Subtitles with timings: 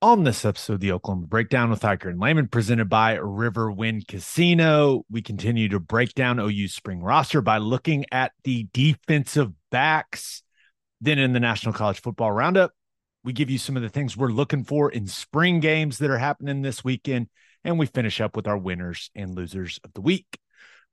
[0.00, 5.04] On this episode of the Oklahoma Breakdown with Ikard and Lehman, presented by Riverwind Casino,
[5.10, 10.44] we continue to break down OU's spring roster by looking at the defensive backs.
[11.00, 12.70] Then in the National College Football Roundup,
[13.24, 16.18] we give you some of the things we're looking for in spring games that are
[16.18, 17.26] happening this weekend.
[17.64, 20.38] And we finish up with our winners and losers of the week.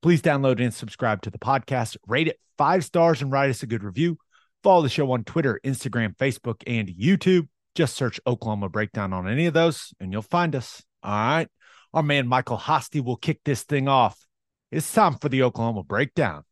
[0.01, 3.67] Please download and subscribe to the podcast, rate it five stars, and write us a
[3.67, 4.17] good review.
[4.63, 7.49] Follow the show on Twitter, Instagram, Facebook, and YouTube.
[7.75, 10.81] Just search Oklahoma Breakdown on any of those and you'll find us.
[11.03, 11.47] All right.
[11.93, 14.25] Our man Michael Hosty will kick this thing off.
[14.71, 16.43] It's time for the Oklahoma Breakdown.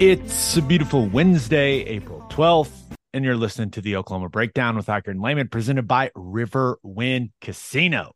[0.00, 2.70] It's a beautiful Wednesday, April 12th,
[3.12, 8.12] and you're listening to the Oklahoma Breakdown with Ikard and Lehman, presented by Riverwind Casino.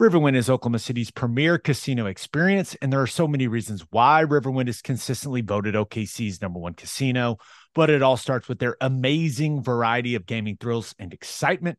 [0.00, 4.68] Riverwind is Oklahoma City's premier casino experience, and there are so many reasons why Riverwind
[4.68, 7.36] is consistently voted OKC's number one casino.
[7.74, 11.78] But it all starts with their amazing variety of gaming thrills and excitement.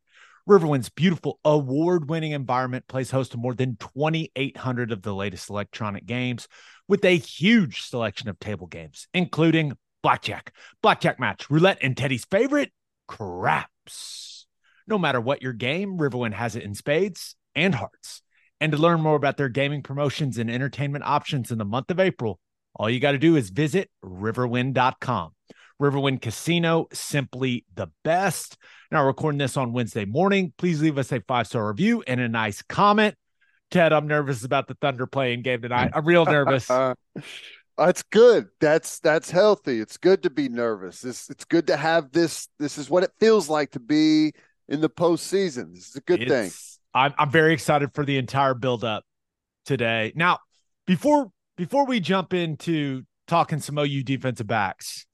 [0.50, 6.08] Riverwind's beautiful award winning environment plays host to more than 2,800 of the latest electronic
[6.08, 6.48] games
[6.88, 12.72] with a huge selection of table games, including blackjack, blackjack match, roulette, and Teddy's favorite,
[13.08, 14.48] craps.
[14.88, 18.24] No matter what your game, Riverwind has it in spades and hearts.
[18.60, 22.00] And to learn more about their gaming promotions and entertainment options in the month of
[22.00, 22.40] April,
[22.74, 25.32] all you got to do is visit riverwind.com.
[25.82, 28.58] Riverwind Casino, simply the best.
[28.92, 30.54] Now, recording this on Wednesday morning.
[30.58, 33.16] Please leave us a five star review and a nice comment.
[33.72, 35.92] Ted, I'm nervous about the Thunder playing game tonight.
[35.94, 36.70] I'm real nervous.
[37.80, 38.50] Uh, that's good.
[38.60, 39.80] That's that's healthy.
[39.80, 41.06] It's good to be nervous.
[41.06, 42.50] It's it's good to have this.
[42.60, 44.34] This is what it feels like to be
[44.68, 45.74] in the postseason.
[45.74, 46.52] This is a good thing.
[46.94, 49.06] I'm I'm very excited for the entire build up
[49.66, 50.12] today.
[50.14, 50.40] Now,
[50.88, 55.06] before before we jump into talking some OU defensive backs,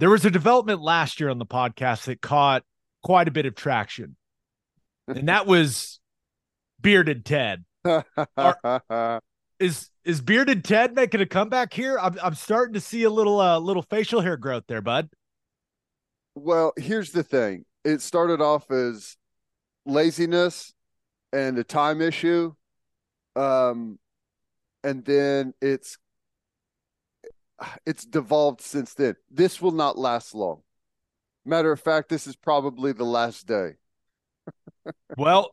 [0.00, 2.64] there was a development last year on the podcast that caught
[3.02, 4.16] quite a bit of traction,
[5.06, 6.00] and that was
[6.80, 7.64] bearded Ted.
[9.60, 11.98] Is is bearded Ted making a comeback here?
[11.98, 15.10] I'm I'm starting to see a little uh little facial hair growth there, bud.
[16.34, 17.66] well, here's the thing.
[17.84, 19.18] It started off as
[19.84, 20.72] laziness
[21.34, 22.54] and a time issue,
[23.36, 23.98] um,
[24.82, 25.98] and then it's
[27.86, 29.16] it's devolved since then.
[29.30, 30.62] This will not last long.
[31.44, 33.72] Matter of fact, this is probably the last day.
[35.16, 35.50] Well,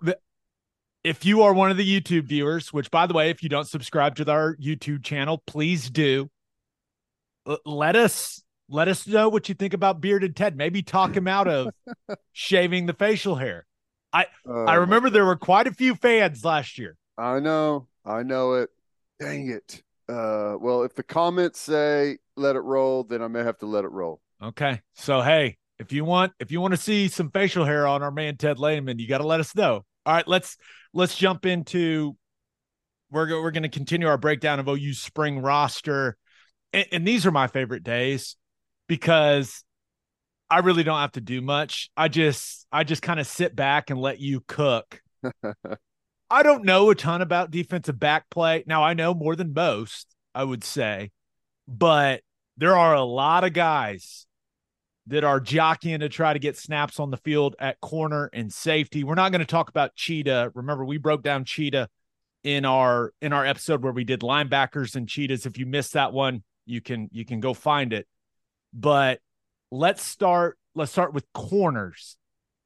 [1.03, 3.67] if you are one of the YouTube viewers, which by the way, if you don't
[3.67, 6.29] subscribe to our YouTube channel, please do.
[7.65, 10.57] Let us let us know what you think about bearded Ted.
[10.57, 11.73] Maybe talk him out of
[12.33, 13.65] shaving the facial hair.
[14.11, 14.79] I I oh.
[14.79, 16.95] remember there were quite a few fans last year.
[17.17, 18.69] I know, I know it.
[19.19, 19.83] Dang it.
[20.09, 23.83] Uh, well, if the comments say let it roll, then I may have to let
[23.83, 24.21] it roll.
[24.41, 28.01] Okay, so hey, if you want if you want to see some facial hair on
[28.01, 29.85] our man Ted Lehman, you got to let us know.
[30.05, 30.57] All right, let's
[30.93, 32.15] let's jump into
[33.11, 36.17] we're go, we're going to continue our breakdown of OU spring roster,
[36.73, 38.35] and, and these are my favorite days
[38.87, 39.63] because
[40.49, 41.89] I really don't have to do much.
[41.97, 45.01] I just I just kind of sit back and let you cook.
[46.29, 48.63] I don't know a ton about defensive back play.
[48.67, 51.11] Now I know more than most, I would say,
[51.67, 52.21] but
[52.57, 54.25] there are a lot of guys
[55.07, 59.05] that are jockeying to try to get snaps on the field at corner and safety.
[59.05, 60.51] We're not going to talk about Cheetah.
[60.53, 61.87] Remember, we broke down Cheetah
[62.43, 65.45] in our in our episode where we did linebackers and cheetahs.
[65.45, 68.07] If you missed that one, you can you can go find it.
[68.73, 69.21] But
[69.71, 72.17] let's start let's start with corners.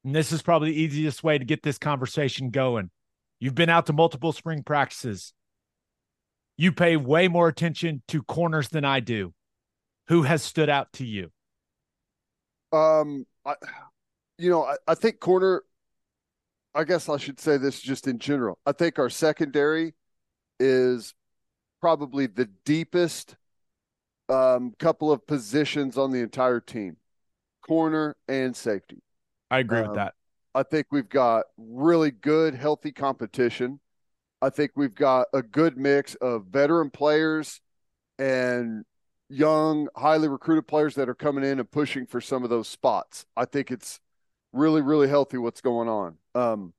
[0.04, 2.90] And this is probably the easiest way to get this conversation going.
[3.42, 5.32] You've been out to multiple spring practices.
[6.56, 9.34] You pay way more attention to corners than I do.
[10.06, 11.32] Who has stood out to you?
[12.70, 13.56] Um, I,
[14.38, 15.64] you know, I, I think corner.
[16.72, 18.60] I guess I should say this just in general.
[18.64, 19.94] I think our secondary
[20.60, 21.12] is
[21.80, 23.34] probably the deepest
[24.28, 26.96] um, couple of positions on the entire team,
[27.66, 29.02] corner and safety.
[29.50, 30.14] I agree Um, with that.
[30.54, 33.80] I think we've got really good, healthy competition.
[34.40, 37.60] I think we've got a good mix of veteran players
[38.18, 38.84] and
[39.28, 43.24] young, highly recruited players that are coming in and pushing for some of those spots.
[43.36, 44.00] I think it's
[44.52, 46.16] really, really healthy what's going on.
[46.34, 46.74] Um,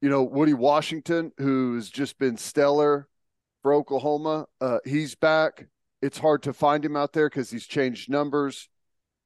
[0.00, 3.08] you know, Woody Washington, who's just been stellar
[3.62, 5.68] for Oklahoma, uh, he's back.
[6.02, 8.68] It's hard to find him out there because he's changed numbers.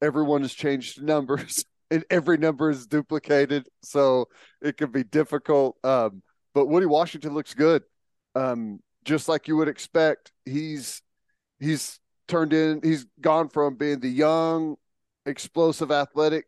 [0.01, 4.27] Everyone has changed numbers, and every number is duplicated, so
[4.61, 5.77] it can be difficult.
[5.83, 6.21] Um,
[6.53, 7.83] but Woody Washington looks good,
[8.35, 10.31] um, just like you would expect.
[10.45, 11.01] He's
[11.59, 12.81] he's turned in.
[12.83, 14.75] He's gone from being the young,
[15.25, 16.45] explosive, athletic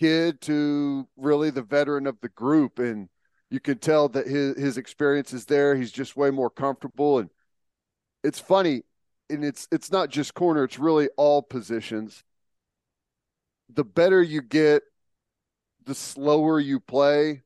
[0.00, 3.08] kid to really the veteran of the group, and
[3.50, 5.76] you can tell that his his experience is there.
[5.76, 7.30] He's just way more comfortable, and
[8.22, 8.82] it's funny,
[9.30, 12.24] and it's it's not just corner; it's really all positions.
[13.72, 14.82] The better you get,
[15.84, 17.42] the slower you play,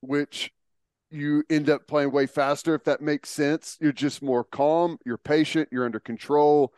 [0.00, 0.52] which
[1.10, 2.74] you end up playing way faster.
[2.74, 6.72] If that makes sense, you're just more calm, you're patient, you're under control,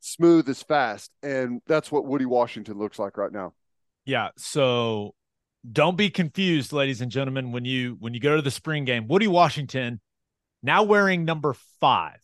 [0.00, 3.52] smooth as fast, and that's what Woody Washington looks like right now.
[4.04, 4.28] Yeah.
[4.36, 5.14] So
[5.70, 9.08] don't be confused, ladies and gentlemen, when you when you go to the spring game.
[9.08, 10.00] Woody Washington
[10.62, 12.18] now wearing number 5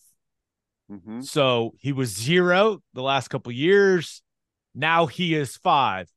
[0.92, 1.20] Mm-hmm.
[1.22, 4.22] So he was zero the last couple years.
[4.74, 6.08] Now he is five.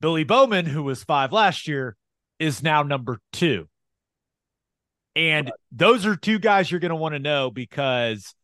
[0.00, 1.96] Billy Bowman, who was five last year,
[2.38, 3.68] is now number two.
[5.14, 8.34] And those are two guys you're going to want to know because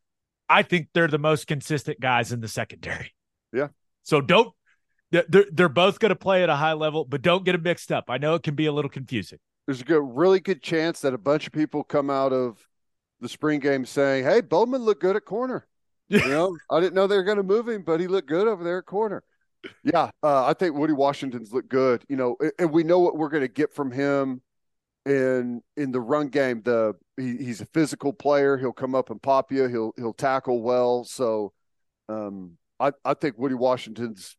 [0.48, 3.12] I think they're the most consistent guys in the secondary.
[3.52, 3.68] Yeah.
[4.02, 4.52] So don't,
[5.10, 7.92] they're, they're both going to play at a high level, but don't get them mixed
[7.92, 8.04] up.
[8.08, 9.38] I know it can be a little confusing.
[9.66, 12.66] There's a good, really good chance that a bunch of people come out of
[13.20, 15.66] the spring game saying, "Hey, Bowman looked good at corner."
[16.08, 18.48] You know, I didn't know they were going to move him, but he looked good
[18.48, 19.22] over there at corner.
[19.84, 22.04] Yeah, uh, I think Woody Washington's looked good.
[22.08, 24.42] You know, and- and we know what we're going to get from him
[25.06, 26.62] in in the run game.
[26.62, 28.56] The he, he's a physical player.
[28.56, 29.66] He'll come up and pop you.
[29.68, 31.04] He'll he'll tackle well.
[31.04, 31.52] So,
[32.08, 34.36] um, I I think Woody Washington's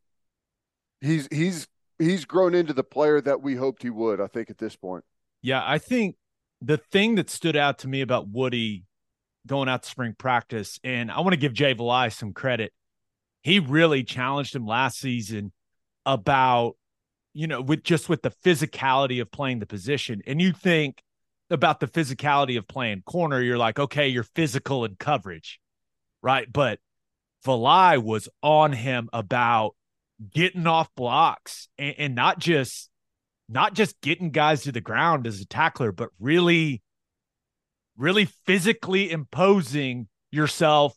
[1.02, 1.68] he's he's
[2.00, 4.22] he's grown into the player that we hoped he would.
[4.22, 5.04] I think at this point.
[5.42, 6.16] Yeah, I think
[6.62, 8.86] the thing that stood out to me about Woody
[9.46, 12.72] going out to spring practice, and I want to give Jay Valai some credit.
[13.44, 15.52] He really challenged him last season
[16.06, 16.76] about,
[17.34, 20.22] you know, with just with the physicality of playing the position.
[20.26, 21.04] And you think
[21.50, 25.60] about the physicality of playing corner, you're like, okay, you're physical in coverage,
[26.22, 26.52] right?
[26.52, 26.80] But
[27.46, 29.76] Valai was on him about
[30.34, 32.90] getting off blocks and, and not just
[33.50, 36.82] not just getting guys to the ground as a tackler, but really,
[37.98, 40.96] really physically imposing yourself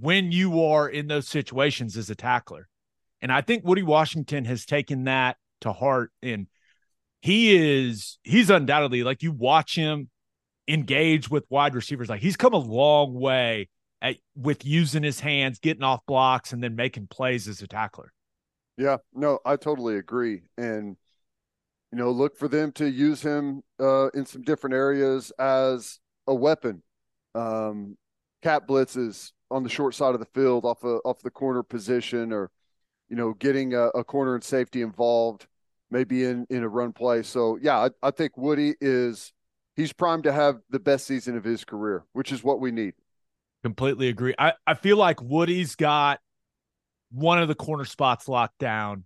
[0.00, 2.68] when you are in those situations as a tackler.
[3.20, 6.12] And I think Woody Washington has taken that to heart.
[6.22, 6.46] And
[7.20, 10.08] he is, he's undoubtedly like you watch him
[10.68, 13.68] engage with wide receivers, like he's come a long way
[14.00, 18.12] at, with using his hands, getting off blocks, and then making plays as a tackler.
[18.76, 20.42] Yeah, no, I totally agree.
[20.56, 20.96] And
[21.90, 26.34] you know, look for them to use him uh, in some different areas as a
[26.34, 26.82] weapon.
[27.34, 27.96] Um,
[28.42, 32.32] cat blitzes on the short side of the field, off a, off the corner position,
[32.32, 32.50] or
[33.08, 35.46] you know, getting a, a corner and safety involved,
[35.90, 37.22] maybe in in a run play.
[37.22, 39.32] So yeah, I, I think Woody is
[39.76, 42.94] he's primed to have the best season of his career, which is what we need.
[43.62, 44.34] Completely agree.
[44.38, 46.20] I, I feel like Woody's got
[47.10, 49.04] one of the corner spots locked down.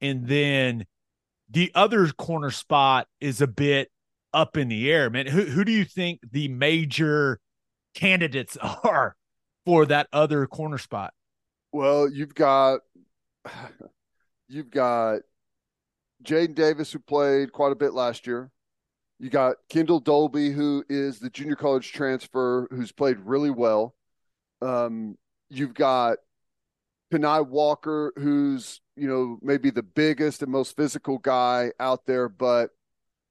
[0.00, 0.86] And then
[1.50, 3.90] the other corner spot is a bit
[4.32, 5.26] up in the air, man.
[5.26, 7.40] Who who do you think the major
[7.94, 9.16] candidates are
[9.64, 11.12] for that other corner spot?
[11.72, 12.80] Well, you've got
[14.48, 15.20] you've got
[16.24, 18.50] Jaden Davis who played quite a bit last year.
[19.18, 23.94] You got Kendall Dolby, who is the junior college transfer, who's played really well.
[24.62, 25.16] Um,
[25.50, 26.18] you've got
[27.12, 32.70] Kani Walker, who's you know maybe the biggest and most physical guy out there, but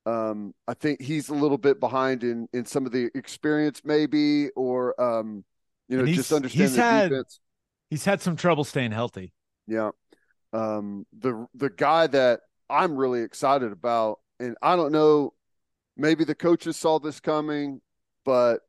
[0.05, 4.49] um, I think he's a little bit behind in in some of the experience, maybe,
[4.55, 5.43] or um,
[5.89, 7.39] you know, just understand he's the had- defense.
[7.89, 9.33] He's had some trouble staying healthy.
[9.67, 9.89] Yeah.
[10.53, 15.33] Um, the the guy that I'm really excited about, and I don't know,
[15.97, 17.81] maybe the coaches saw this coming,
[18.25, 18.59] but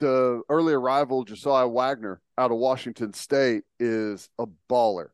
[0.00, 5.08] the early arrival Josiah Wagoner out of Washington State is a baller.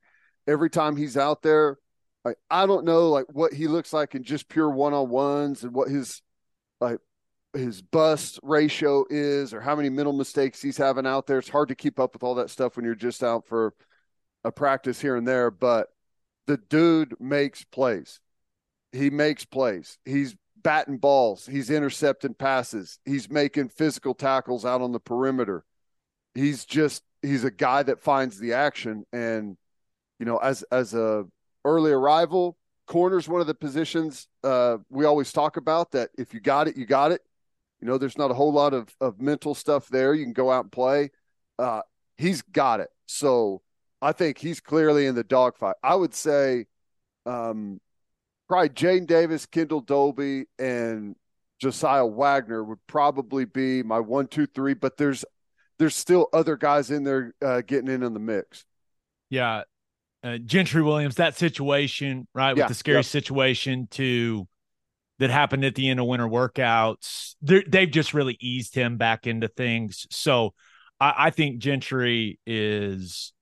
[0.46, 1.76] Every time he's out there,
[2.24, 5.62] like I don't know like what he looks like in just pure one on ones
[5.62, 6.22] and what his
[6.80, 6.98] like
[7.54, 11.38] his bust ratio is or how many mental mistakes he's having out there.
[11.38, 13.74] It's hard to keep up with all that stuff when you're just out for
[14.44, 15.88] a practice here and there, but
[16.46, 18.20] the dude makes plays.
[18.92, 19.98] He makes plays.
[20.04, 21.46] He's batting balls.
[21.46, 22.98] He's intercepting passes.
[23.04, 25.64] He's making physical tackles out on the perimeter.
[26.34, 29.56] He's just he's a guy that finds the action and
[30.18, 31.24] you know as as a
[31.64, 36.40] early arrival corner's one of the positions uh, we always talk about that if you
[36.40, 37.20] got it you got it
[37.80, 40.50] you know there's not a whole lot of of mental stuff there you can go
[40.50, 41.10] out and play
[41.58, 41.82] uh,
[42.16, 43.62] he's got it so
[44.02, 46.66] i think he's clearly in the dogfight i would say
[47.26, 47.80] um,
[48.48, 51.14] probably Jaden Davis, Kendall Dolby, and
[51.60, 54.74] Josiah Wagoner would probably be my one, two, three.
[54.74, 55.24] But there's
[55.78, 58.64] there's still other guys in there uh, getting in on the mix.
[59.30, 59.62] Yeah,
[60.24, 63.02] uh, Gentry Williams, that situation, right, Yeah, with the scary yeah.
[63.02, 64.48] situation to
[65.20, 69.48] that happened at the end of winter workouts, they've just really eased him back into
[69.48, 70.06] things.
[70.10, 70.54] So
[70.98, 73.32] I, I think Gentry is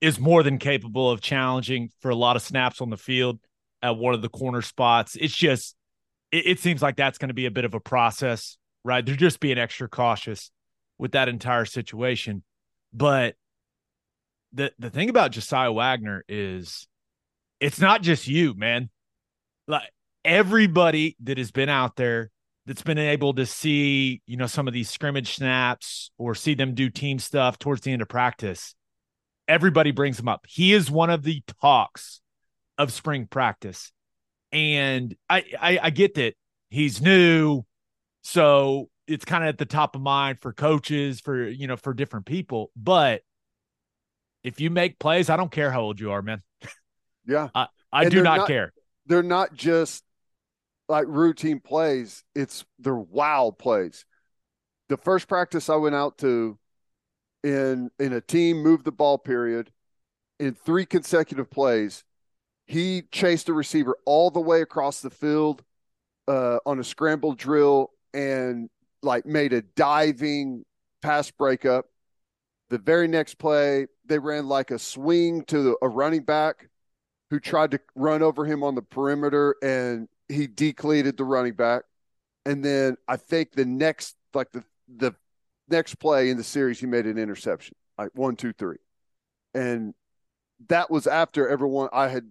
[0.00, 3.40] is more than capable of challenging for a lot of snaps on the field
[3.82, 5.16] at one of the corner spots.
[5.16, 5.74] It's just
[6.30, 9.04] it, it seems like that's going to be a bit of a process, right?
[9.04, 10.52] They're just being extra cautious
[10.98, 12.44] with that entire situation.
[12.92, 13.34] But
[14.52, 16.86] the the thing about Josiah Wagoner is
[17.58, 18.88] it's not just you, man.
[19.66, 19.90] Like
[20.24, 22.30] everybody that has been out there
[22.66, 26.74] that's been able to see, you know, some of these scrimmage snaps or see them
[26.74, 28.74] do team stuff towards the end of practice,
[29.46, 30.46] everybody brings him up.
[30.48, 32.20] He is one of the talks
[32.78, 33.92] of spring practice.
[34.50, 36.34] And I I, I get that
[36.70, 37.62] he's new,
[38.22, 41.92] so it's kind of at the top of mind for coaches, for you know, for
[41.92, 42.70] different people.
[42.76, 43.22] But
[44.44, 46.40] if you make plays, I don't care how old you are, man.
[47.26, 48.72] Yeah, I I do not, not- care.
[49.06, 50.04] they're not just
[50.88, 54.04] like routine plays; it's they're wow plays.
[54.88, 56.58] The first practice I went out to
[57.42, 59.70] in in a team move the ball period
[60.38, 62.04] in three consecutive plays,
[62.66, 65.62] he chased a receiver all the way across the field
[66.28, 68.70] uh, on a scramble drill and
[69.02, 70.64] like made a diving
[71.02, 71.86] pass breakup.
[72.70, 76.68] The very next play, they ran like a swing to a running back
[77.30, 81.82] who tried to run over him on the perimeter and he decleated the running back.
[82.46, 84.64] And then I think the next, like the,
[84.94, 85.14] the
[85.68, 88.76] next play in the series, he made an interception, like one, two, three.
[89.54, 89.94] And
[90.68, 92.28] that was after everyone I had,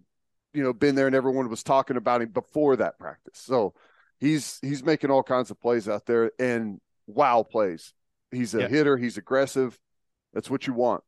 [0.54, 3.40] you know, been there and everyone was talking about him before that practice.
[3.40, 3.74] So
[4.20, 7.94] he's he's making all kinds of plays out there and wow plays.
[8.32, 8.68] He's a Yeah.
[8.68, 9.80] hitter, he's aggressive.
[10.34, 11.04] That's what you want.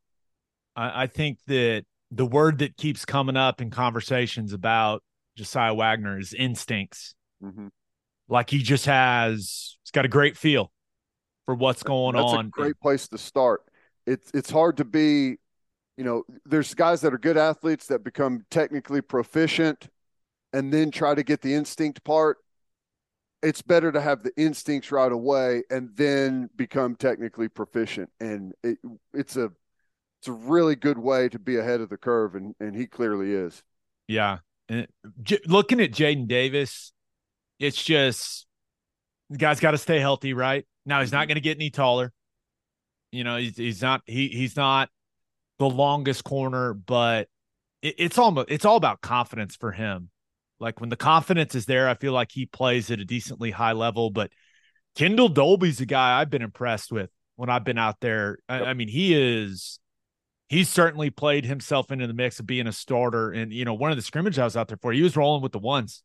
[0.74, 5.02] I, I think that the word that keeps coming up in conversations about
[5.36, 7.14] Josiah Wagoner is instincts.
[7.42, 7.70] Mhm.
[8.28, 10.72] Like he just has, he's got a great feel
[11.44, 12.46] for what's going That's on.
[12.46, 13.62] a great place to start.
[14.06, 15.38] It's it's hard to be,
[15.96, 19.88] you know, there's guys that are good athletes that become technically proficient
[20.52, 22.38] and then try to get the instinct part.
[23.42, 28.10] It's better to have the instincts right away and then become technically proficient.
[28.18, 28.78] And it,
[29.12, 29.52] it's a
[30.20, 33.32] it's a really good way to be ahead of the curve, and and he clearly
[33.32, 33.62] is.
[34.08, 34.38] Yeah.
[34.68, 34.86] Eh,
[35.22, 36.92] J- looking at Jaden Davis,
[37.58, 38.46] it's just
[39.30, 40.66] the guy's got to stay healthy, right?
[40.84, 41.28] Now he's not mm-hmm.
[41.28, 42.12] going to get any taller.
[43.12, 44.88] You know, he's he's not he he's not
[45.58, 47.28] the longest corner, but
[47.82, 50.10] it, it's almost it's all about confidence for him.
[50.58, 53.72] Like when the confidence is there, I feel like he plays at a decently high
[53.72, 54.10] level.
[54.10, 54.30] But
[54.94, 58.38] Kendall Dolby's a guy I've been impressed with when I've been out there.
[58.48, 59.78] I, I mean, he is
[60.48, 63.30] he's certainly played himself into the mix of being a starter.
[63.30, 65.42] And you know, one of the scrimmage I was out there for, he was rolling
[65.42, 66.02] with the ones.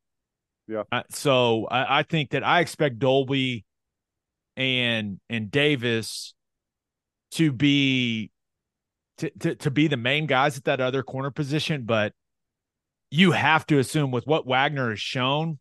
[0.67, 0.83] Yeah.
[0.91, 3.65] Uh, so I, I think that I expect Dolby
[4.55, 6.33] and and Davis
[7.31, 8.31] to be
[9.17, 12.13] to, to to be the main guys at that other corner position, but
[13.09, 15.59] you have to assume with what Wagoner has shown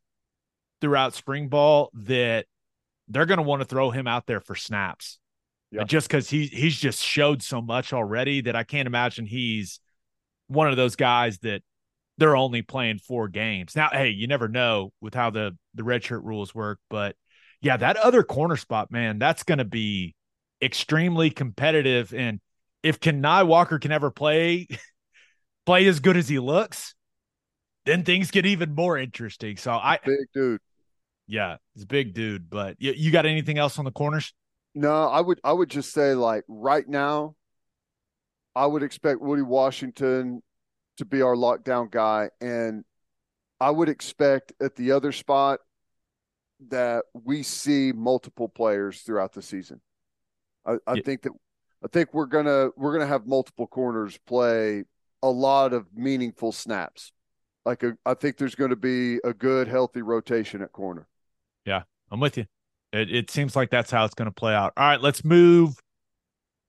[0.80, 2.46] throughout spring ball that
[3.08, 5.18] they're going to want to throw him out there for snaps.
[5.72, 5.84] Yeah.
[5.84, 9.78] Just because he he's just showed so much already that I can't imagine he's
[10.48, 11.62] one of those guys that
[12.18, 13.76] they're only playing four games.
[13.76, 17.14] Now, hey, you never know with how the the redshirt rules work, but
[17.60, 20.14] yeah, that other corner spot, man, that's going to be
[20.60, 22.12] extremely competitive.
[22.12, 22.40] And
[22.82, 24.66] if Kani Walker can ever play
[25.66, 26.94] play as good as he looks,
[27.86, 29.56] then things get even more interesting.
[29.56, 30.60] So I, Big dude.
[31.26, 32.50] yeah, he's a big dude.
[32.50, 34.32] But you, you got anything else on the corners?
[34.74, 37.34] No, I would I would just say like right now,
[38.54, 40.42] I would expect Woody Washington
[40.98, 42.84] to be our lockdown guy, and
[43.60, 45.60] I would expect at the other spot
[46.68, 49.80] that we see multiple players throughout the season.
[50.66, 51.02] I, I Yeah.
[51.04, 51.32] think that
[51.82, 54.84] I think we're gonna we're gonna have multiple corners play
[55.22, 57.12] a lot of meaningful snaps.
[57.64, 61.06] Like a, I think there's going to be a good healthy rotation at corner.
[61.66, 62.46] Yeah, I'm with you.
[62.92, 64.72] It, it seems like that's how it's going to play out.
[64.76, 65.76] All right, let's move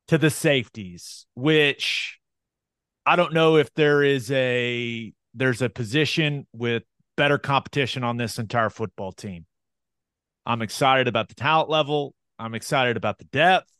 [0.08, 2.20] to the safeties, which
[3.06, 6.84] I don't know if there is a there's a position with
[7.18, 9.46] better competition on this entire football team.
[10.46, 12.14] I'm excited about the talent level.
[12.38, 13.72] I'm excited about the depth.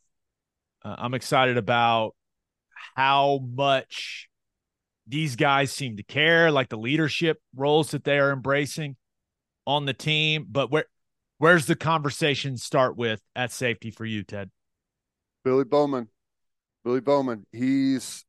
[0.84, 2.14] Uh, I'm excited about
[2.94, 4.28] how much
[5.06, 8.96] these guys seem to care, like the leadership roles that they are embracing
[9.66, 10.46] on the team.
[10.48, 10.86] But where
[11.42, 14.48] where's the conversation start with at safety for you, Ted?
[15.42, 16.06] Billy Bowman.
[16.84, 17.46] Billy Bowman.
[17.50, 18.24] He's,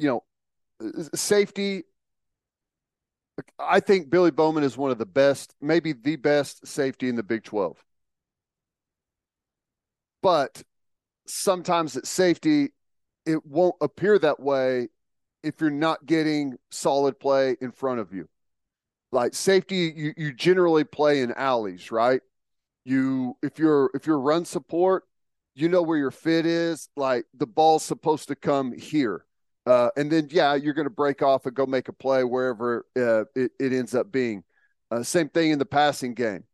[0.00, 0.24] you know,
[1.14, 1.84] safety.
[3.56, 7.22] I think Billy Bowman is one of the best, maybe the best safety in the
[7.22, 7.76] Big 12.
[10.22, 10.60] But
[11.24, 12.70] sometimes at safety,
[13.24, 14.88] it won't appear that way
[15.44, 18.28] if you're not getting solid play in front of you.
[19.14, 22.20] Like safety, you, you generally play in alleys, right?
[22.84, 25.04] You if you're if you're run support,
[25.54, 26.88] you know where your fit is.
[26.96, 29.24] Like the ball's supposed to come here.
[29.66, 32.84] Uh, and then, yeah, you're going to break off and go make a play wherever
[32.96, 34.42] uh, it, it ends up being.
[34.90, 36.44] Uh, same thing in the passing game.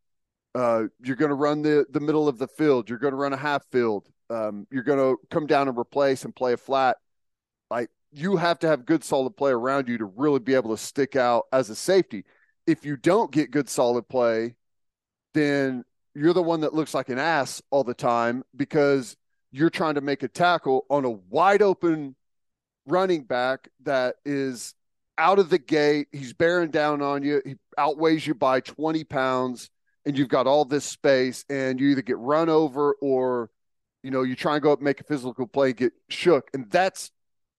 [0.55, 2.89] Uh, you're going to run the, the middle of the field.
[2.89, 4.09] You're going to run a half field.
[4.29, 6.99] Um, you're going to come down and replace and play a flat.
[7.71, 10.81] Like you have to have good, solid play around you to really be able to
[10.81, 12.25] stick out as a safety.
[12.71, 14.55] If you don't get good, solid play,
[15.35, 15.85] then
[16.15, 19.17] you're the one that looks like an ass all the time because
[19.51, 22.15] you're trying to make a tackle on a wide open
[22.87, 24.73] running back that is
[25.19, 26.07] out of the gate.
[26.13, 27.43] He's bearing down on you.
[27.45, 29.69] He outweighs you by 20 pounds,
[30.07, 33.51] and you've got all this space, and you either get run over or,
[34.05, 36.49] you know, you try and go up and make a physical play, get shook.
[36.55, 37.11] And that's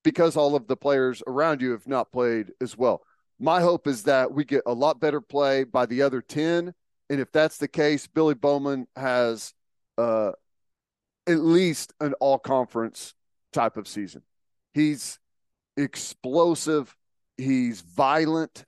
[0.05, 3.01] because all of the players around you have not played as well.
[3.41, 6.75] My hope is that we get a lot better play by the other 10.
[7.09, 9.55] And if that's the case, Billy Bowman has
[9.97, 10.33] uh,
[11.27, 13.15] at least an all conference
[13.51, 14.21] type of season.
[14.75, 15.17] He's
[15.75, 16.95] explosive.
[17.35, 18.63] He's violent.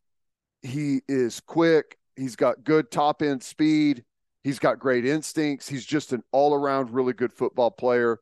[0.63, 1.99] He is quick.
[2.15, 4.03] He's got good top end speed.
[4.43, 5.69] He's got great instincts.
[5.69, 8.19] He's just an all around really good football player.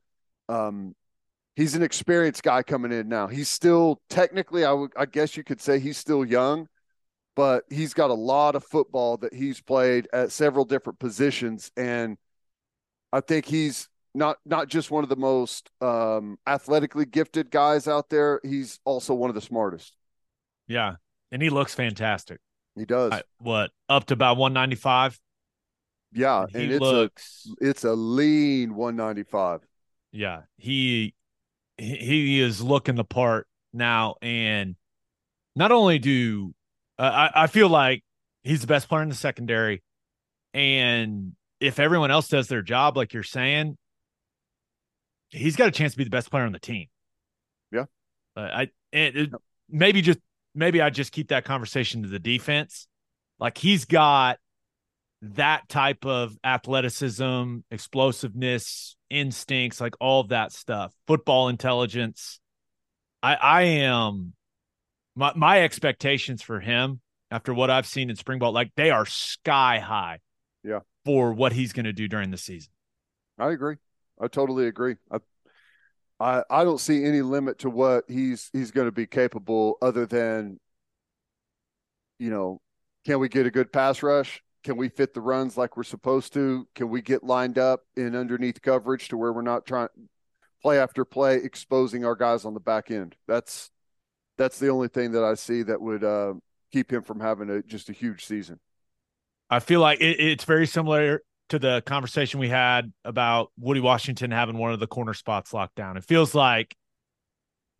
[0.49, 0.95] Um,
[1.55, 3.27] he's an experienced guy coming in now.
[3.27, 6.67] He's still technically, I would, I guess you could say he's still young,
[7.35, 12.17] but he's got a lot of football that he's played at several different positions, and
[13.13, 18.09] I think he's not not just one of the most um, athletically gifted guys out
[18.09, 18.39] there.
[18.43, 19.95] He's also one of the smartest.
[20.67, 20.95] Yeah.
[21.31, 22.39] And he looks fantastic.
[22.75, 25.19] He does, I- what, up to about 195?
[26.13, 29.61] yeah, he and it's looks a it's a lean 195.
[30.11, 31.13] yeah he
[31.81, 34.75] he is looking the part now and
[35.55, 36.53] not only do
[36.99, 38.03] uh, I, I feel like
[38.43, 39.81] he's the best player in the secondary
[40.53, 43.77] and if everyone else does their job like you're saying
[45.31, 46.87] he's got a chance to be the best player on the team.
[47.71, 47.85] Yeah.
[48.35, 49.29] uh, i and it,
[49.69, 50.19] maybe just
[50.53, 52.87] maybe i just keep that conversation to the defense.
[53.39, 54.37] Like he's got
[55.21, 62.39] that type of athleticism, explosiveness, instincts, like all of that stuff, football intelligence.
[63.21, 64.33] I I am
[65.15, 69.05] my my expectations for him after what I've seen in spring ball, like they are
[69.05, 70.19] sky high.
[70.63, 70.79] Yeah.
[71.05, 72.71] For what he's going to do during the season.
[73.39, 73.77] I agree.
[74.19, 74.97] I totally agree.
[75.11, 75.17] I,
[76.19, 80.05] I I don't see any limit to what he's he's going to be capable other
[80.05, 80.59] than
[82.19, 82.61] you know,
[83.03, 84.43] can we get a good pass rush?
[84.63, 86.67] Can we fit the runs like we're supposed to?
[86.75, 89.89] Can we get lined up in underneath coverage to where we're not trying
[90.61, 93.15] play after play exposing our guys on the back end?
[93.27, 93.71] That's
[94.37, 96.33] that's the only thing that I see that would uh,
[96.71, 98.59] keep him from having a just a huge season.
[99.49, 104.31] I feel like it, it's very similar to the conversation we had about Woody Washington
[104.31, 105.97] having one of the corner spots locked down.
[105.97, 106.75] It feels like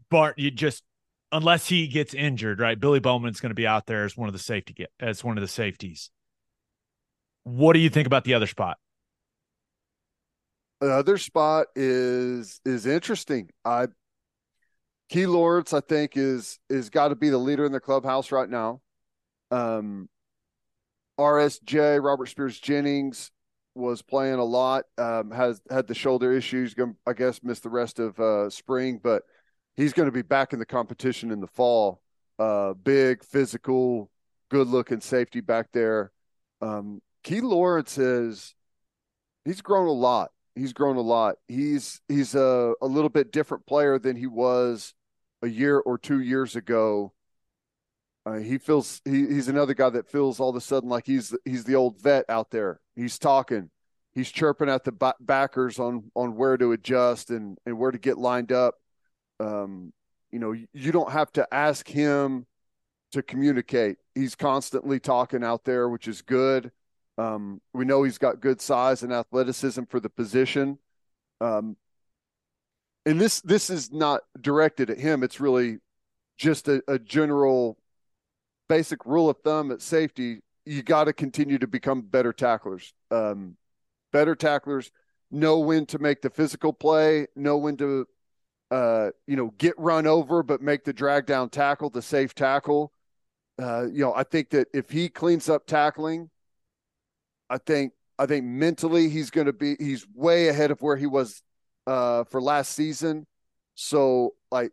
[0.09, 0.83] Bart, you just
[1.31, 2.79] unless he gets injured, right?
[2.79, 5.41] Billy Bowman's going to be out there as one of the safety as one of
[5.41, 6.09] the safeties.
[7.43, 8.77] What do you think about the other spot?
[10.79, 13.49] The other spot is is interesting.
[13.63, 13.87] I
[15.09, 18.49] Key Lawrence, I think, is is got to be the leader in the clubhouse right
[18.49, 18.81] now.
[19.51, 20.07] Um,
[21.19, 23.31] RSJ Robert Spears Jennings
[23.75, 24.85] was playing a lot.
[24.97, 26.75] Um, has had the shoulder issues.
[27.05, 29.23] I guess, missed the rest of uh, spring, but
[29.75, 32.01] he's going to be back in the competition in the fall.
[32.39, 34.09] Uh, big, physical,
[34.49, 36.11] good-looking safety back there.
[36.61, 38.55] Um, Key Lawrence is
[39.45, 40.31] he's grown a lot.
[40.55, 41.35] He's grown a lot.
[41.47, 44.93] He's he's a, a little bit different player than he was
[45.41, 47.13] a year or two years ago.
[48.25, 51.35] Uh, he feels he, he's another guy that feels all of a sudden like he's
[51.45, 52.79] he's the old vet out there.
[52.95, 53.69] He's talking,
[54.13, 58.17] he's chirping at the backers on on where to adjust and and where to get
[58.17, 58.75] lined up.
[59.39, 59.93] Um,
[60.31, 62.45] you know, you don't have to ask him
[63.11, 63.97] to communicate.
[64.15, 66.71] He's constantly talking out there, which is good.
[67.21, 70.79] Um, we know he's got good size and athleticism for the position.
[71.39, 71.77] Um,
[73.05, 75.23] and this this is not directed at him.
[75.23, 75.77] It's really
[76.37, 77.77] just a, a general
[78.67, 82.93] basic rule of thumb at safety, you got to continue to become better tacklers.
[83.11, 83.57] Um,
[84.13, 84.91] better tacklers
[85.29, 88.07] know when to make the physical play, know when to,
[88.71, 92.93] uh, you know, get run over, but make the drag down tackle, the safe tackle.
[93.61, 96.29] Uh, you know, I think that if he cleans up tackling,
[97.51, 101.05] I think I think mentally he's going to be he's way ahead of where he
[101.05, 101.43] was
[101.85, 103.27] uh, for last season.
[103.75, 104.71] So like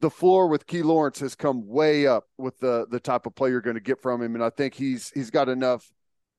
[0.00, 3.50] the floor with Key Lawrence has come way up with the the type of play
[3.50, 5.90] you're going to get from him, and I think he's he's got enough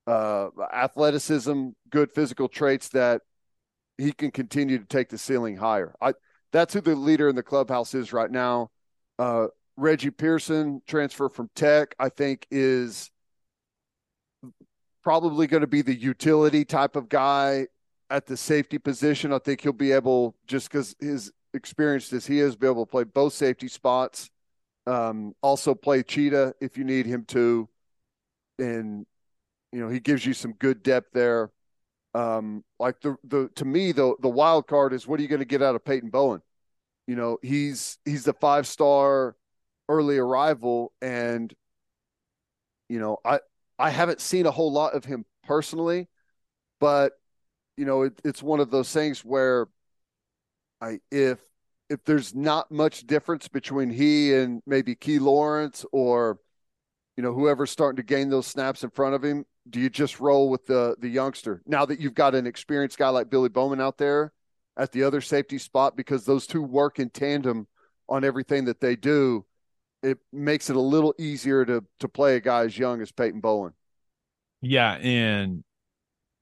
[0.08, 3.22] uh, athleticism, good physical traits that
[3.98, 5.94] he can continue to take the ceiling higher.
[6.02, 6.14] I
[6.54, 8.70] that's who the leader in the clubhouse is right now.
[9.20, 13.10] Uh, Reggie Pearson, transfer from Tech, I think is
[15.04, 17.68] probably going to be the utility type of guy
[18.10, 19.34] at the safety position.
[19.34, 22.90] I think he'll be able just because his experienced as he is, be able to
[22.90, 24.30] play both safety spots.
[24.86, 27.70] Um, also play cheetah if you need him to,
[28.60, 29.06] and
[29.72, 31.52] you know he gives you some good depth there.
[32.14, 35.40] Um, like the the to me the the wild card is what are you going
[35.40, 36.42] to get out of Peyton Bowen?
[37.08, 39.38] You know he's he's the five star
[39.88, 41.54] early arrival, and
[42.90, 43.40] you know I
[43.80, 46.08] I haven't seen a whole lot of him personally,
[46.80, 47.14] but
[47.78, 49.68] you know it, it's one of those things where
[50.82, 51.40] I if
[51.90, 56.40] if there's not much difference between he and maybe Key Lawrence or
[57.18, 60.20] you know whoever's starting to gain those snaps in front of him, do you just
[60.20, 63.82] roll with the the youngster now that you've got an experienced guy like Billy Bowman
[63.82, 64.34] out there
[64.78, 67.68] at the other safety spot because those two work in tandem
[68.10, 69.46] on everything that they do.
[70.04, 73.40] It makes it a little easier to to play a guy as young as Peyton
[73.40, 73.74] Bowen.
[74.62, 75.64] Yeah, and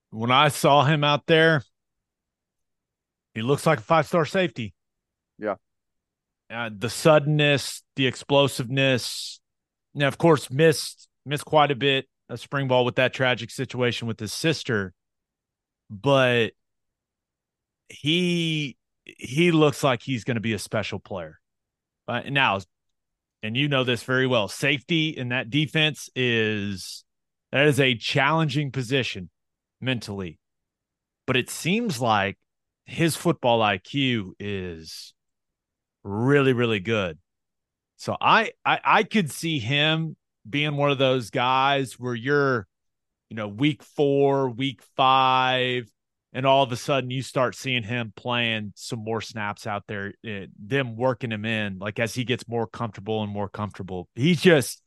[0.10, 1.63] when I saw him out there,
[3.34, 4.74] he looks like a five star safety.
[5.38, 5.56] Yeah.
[6.50, 9.39] Uh, the suddenness, the explosiveness.
[9.93, 14.08] Now, of course, missed missed quite a bit a spring ball with that tragic situation
[14.08, 14.93] with his sister,
[15.89, 16.52] but
[17.89, 21.39] he he looks like he's going to be a special player.
[22.08, 22.60] Uh, now,
[23.43, 27.04] and you know this very well, safety in that defense is
[27.51, 29.30] that is a challenging position
[29.80, 30.39] mentally,
[31.27, 32.38] but it seems like
[32.86, 35.13] his football IQ is
[36.04, 37.17] really, really good.
[37.97, 40.15] So I, I I could see him
[40.49, 42.67] being one of those guys where you're,
[43.30, 45.89] you know, week four, week five,
[46.34, 50.13] and all of a sudden you start seeing him playing some more snaps out there,
[50.28, 54.08] uh, them working him in, like as he gets more comfortable and more comfortable.
[54.15, 54.82] He's just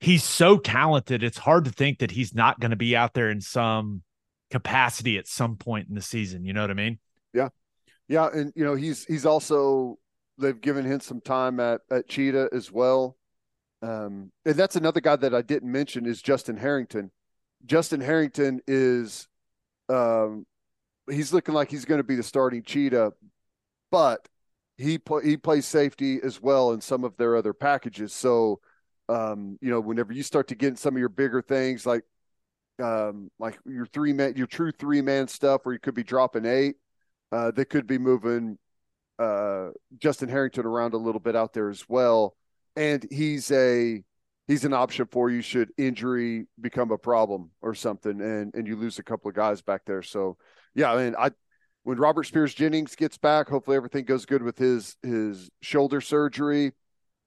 [0.00, 1.22] he's so talented.
[1.22, 4.02] It's hard to think that he's not going to be out there in some
[4.50, 6.44] capacity at some point in the season.
[6.44, 6.98] You know what I mean?
[7.32, 7.48] Yeah,
[8.08, 9.98] yeah, and you know he's he's also
[10.38, 13.16] they've given him some time at at Cheetah as well.
[13.82, 17.10] Um, and that's another guy that I didn't mention is Justin Harrington.
[17.66, 19.28] Justin Harrington is,
[19.88, 20.46] um,
[21.12, 23.12] he's looking like he's going to be the starting Cheetah,
[23.90, 24.28] but
[24.78, 28.12] he he plays safety as well in some of their other packages.
[28.12, 28.60] So,
[29.08, 32.04] um, you know, whenever you start to get some of your bigger things like,
[32.82, 36.46] um, like your three man, your true three man stuff, where you could be dropping
[36.46, 36.76] eight,
[37.30, 38.58] uh, they could be moving
[39.18, 42.34] uh, Justin Harrington around a little bit out there as well,
[42.76, 44.02] and he's a
[44.48, 48.76] he's an option for you should injury become a problem or something, and and you
[48.76, 50.02] lose a couple of guys back there.
[50.02, 50.38] So
[50.74, 51.30] yeah, I mean, I
[51.84, 56.72] when Robert Spears Jennings gets back, hopefully everything goes good with his his shoulder surgery.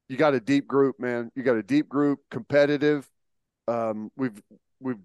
[0.08, 1.32] You got a deep group, man.
[1.36, 3.10] You got a deep group, competitive.
[3.68, 4.42] Um, we've
[4.80, 5.00] we've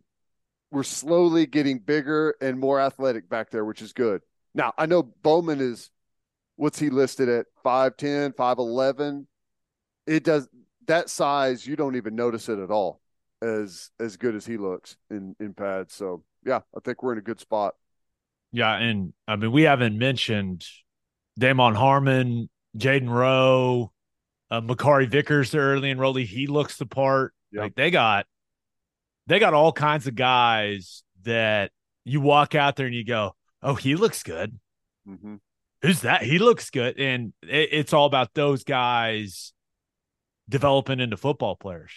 [0.71, 4.23] we're slowly getting bigger and more athletic back there, which is good.
[4.55, 5.91] Now, I know Bowman is
[6.57, 9.27] what's he listed at 5'10, 5'11.
[10.07, 10.49] It does
[10.87, 13.01] that size, you don't even notice it at all
[13.43, 15.95] as as good as he looks in in pads.
[15.95, 17.75] So yeah, I think we're in a good spot.
[18.53, 20.65] Yeah, and I mean we haven't mentioned
[21.39, 23.93] Damon Harmon, Jaden Rowe,
[24.51, 26.27] uh, Makari Vickers, the early enrollee.
[26.27, 27.33] He looks the part.
[27.53, 27.63] Yep.
[27.63, 28.27] Like they got,
[29.27, 31.71] they got all kinds of guys that
[32.05, 34.59] you walk out there and you go, "Oh, he looks good."
[35.07, 35.37] hmm
[35.83, 36.23] Who's that?
[36.23, 39.55] He looks good, and it, it's all about those guys
[40.49, 41.93] developing into football players,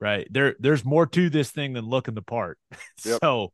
[0.00, 0.26] right?
[0.30, 2.58] There, there's more to this thing than looking the part.
[3.04, 3.18] Yep.
[3.22, 3.52] so,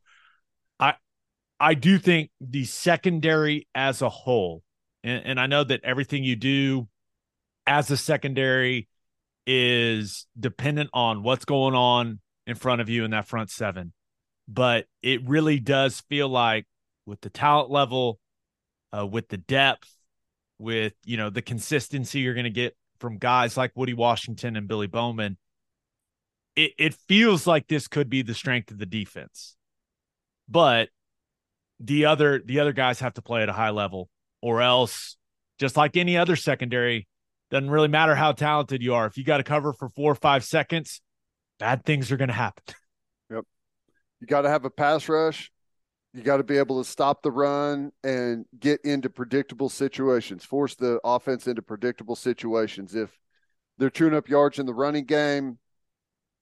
[1.61, 4.63] I do think the secondary as a whole,
[5.05, 6.89] and, and I know that everything you do
[7.67, 8.89] as a secondary
[9.47, 13.93] is dependent on what's going on in front of you in that front seven,
[14.49, 16.67] but it really does feel like
[17.05, 18.19] with the talent level,
[18.97, 19.93] uh, with the depth,
[20.59, 24.67] with you know the consistency you're going to get from guys like Woody Washington and
[24.67, 25.37] Billy Bowman,
[26.57, 29.57] it, it feels like this could be the strength of the defense.
[30.49, 30.89] But
[31.81, 34.09] the other the other guys have to play at a high level,
[34.43, 35.17] or else,
[35.59, 37.09] just like any other secondary,
[37.51, 39.07] doesn't really matter how talented you are.
[39.07, 41.01] If you got to cover for four or five seconds,
[41.59, 42.63] bad things are going to happen.
[43.33, 43.45] Yep.
[44.21, 45.53] You got to have a pass rush.
[46.13, 50.75] You got to be able to stop the run and get into predictable situations, force
[50.75, 52.97] the offense into predictable situations.
[52.97, 53.17] If
[53.79, 55.61] they're chewing up yards in the running game,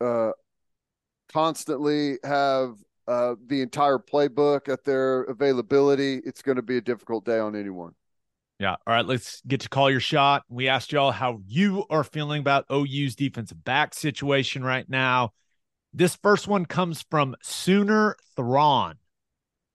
[0.00, 0.30] uh,
[1.30, 2.72] constantly have
[3.08, 7.56] uh, the entire playbook at their availability, it's going to be a difficult day on
[7.56, 7.94] anyone.
[8.60, 8.76] Yeah.
[8.86, 9.06] All right.
[9.06, 10.42] Let's get to call your shot.
[10.48, 15.32] We asked y'all how you are feeling about OU's defensive back situation right now.
[15.94, 18.96] This first one comes from Sooner Thrawn,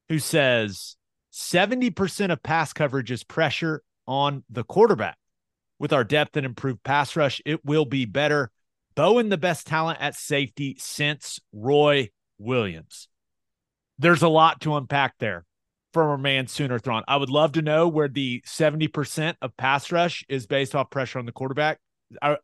[0.10, 0.96] who says
[1.32, 5.17] 70% of pass coverage is pressure on the quarterback.
[5.80, 8.52] With our depth and improved pass rush, it will be better.
[8.96, 13.08] Bowen, the best talent at safety since Roy Williams.
[14.00, 15.46] There's a lot to unpack there
[15.94, 17.04] from our man Sooner Thrawn.
[17.08, 21.20] I would love to know where the 70% of pass rush is based off pressure
[21.20, 21.80] on the quarterback.
[22.22, 22.38] I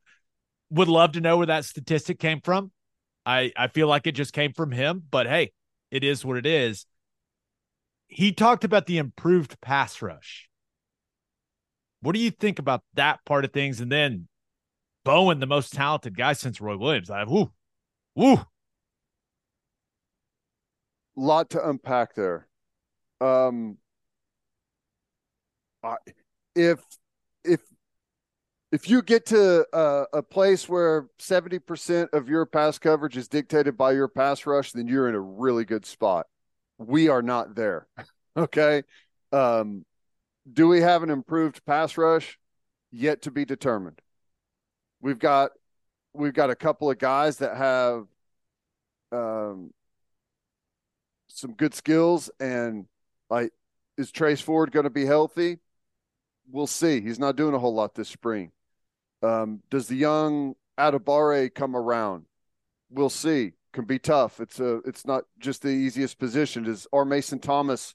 [0.70, 2.72] would love to know where that statistic came from.
[3.26, 5.52] I, I feel like it just came from him, but hey,
[5.92, 6.86] it is what it is.
[8.08, 10.50] He talked about the improved pass rush.
[12.02, 13.82] What do you think about that part of things?
[13.82, 14.28] And then
[15.04, 17.10] Bowen, the most talented guy since Roy Williams.
[17.10, 17.52] I woo,
[18.16, 18.40] woo.
[21.20, 22.48] Lot to unpack there.
[23.22, 23.78] Um,
[25.84, 25.96] I,
[26.56, 26.80] if
[27.44, 27.62] if
[28.72, 33.28] if you get to a, a place where seventy percent of your pass coverage is
[33.28, 36.28] dictated by your pass rush, then you're in a really good spot.
[36.78, 37.88] We are not there.
[38.38, 38.84] okay.
[39.32, 39.86] Um,
[40.52, 42.40] do we have an improved pass rush?
[42.92, 44.02] Yet to be determined.
[45.02, 45.52] We've got
[46.14, 48.06] we've got a couple of guys that have
[49.12, 49.72] um,
[51.30, 52.86] some good skills and
[53.30, 53.52] like
[53.98, 55.60] is Trace Ford going to be healthy?
[56.52, 57.02] We'll see.
[57.02, 58.52] He's not doing a whole lot this spring.
[59.22, 62.26] Um, does the young Adebawore come around?
[62.90, 63.54] We'll see.
[63.72, 64.40] Can be tough.
[64.40, 66.64] It's a it's not just the easiest position.
[66.64, 67.94] Does R Mason Thomas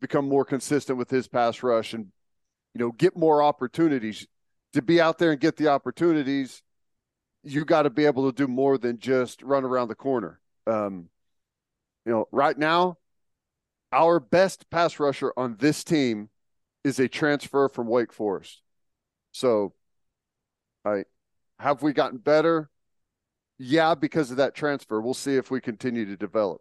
[0.00, 2.06] become more consistent with his pass rush and
[2.74, 4.26] you know get more opportunities
[4.72, 6.62] to be out there and get the opportunities?
[7.44, 10.40] You got to be able to do more than just run around the corner.
[10.66, 11.10] Um,
[12.04, 12.98] you know, right now,
[13.92, 16.30] our best pass rusher on this team
[16.84, 18.62] is a transfer from Wake Forest.
[19.32, 19.74] So,
[20.84, 21.04] I
[21.58, 22.70] have we gotten better?
[23.58, 25.00] Yeah, because of that transfer.
[25.00, 26.60] We'll see if we continue to develop.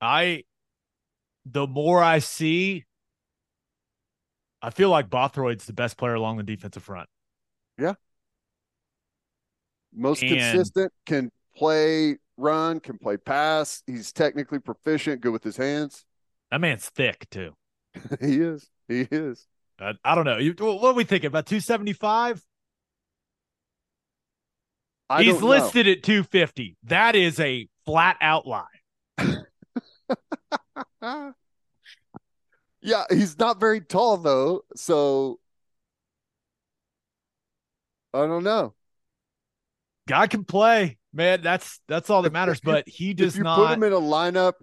[0.00, 0.44] I,
[1.44, 2.84] the more I see,
[4.62, 7.08] I feel like Bothroyd's the best player along the defensive front.
[7.78, 7.94] Yeah.
[9.92, 13.82] Most And- consistent, can play run, can play pass.
[13.86, 16.04] He's technically proficient, good with his hands.
[16.50, 17.54] That man's thick too.
[18.20, 18.68] he is.
[18.88, 19.46] He is.
[19.78, 20.38] Uh, I don't know.
[20.38, 21.46] You, what are we thinking about?
[21.46, 22.42] Two seventy five.
[25.10, 26.76] I He's listed at two fifty.
[26.84, 28.64] That is a flat out lie.
[32.80, 35.40] yeah, he's not very tall though, so
[38.12, 38.74] I don't know.
[40.06, 41.40] Guy can play, man.
[41.42, 42.60] That's that's all that matters.
[42.60, 43.56] but he does if you not.
[43.56, 44.54] put him in a lineup,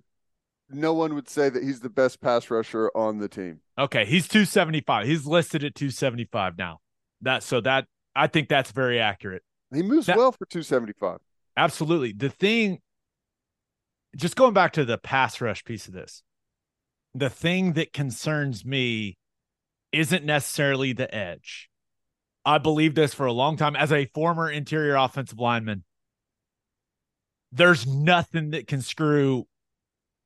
[0.69, 3.61] no one would say that he's the best pass rusher on the team.
[3.77, 5.07] Okay, he's 275.
[5.07, 6.79] He's listed at 275 now.
[7.21, 9.43] That so that I think that's very accurate.
[9.73, 11.19] He moves That- well for 275.
[11.57, 12.13] Absolutely.
[12.13, 12.79] The thing
[14.15, 16.23] just going back to the pass rush piece of this.
[17.15, 19.17] The thing that concerns me
[19.91, 21.69] isn't necessarily the edge.
[22.45, 25.83] I believe this for a long time as a former interior offensive lineman.
[27.51, 29.47] There's nothing that can screw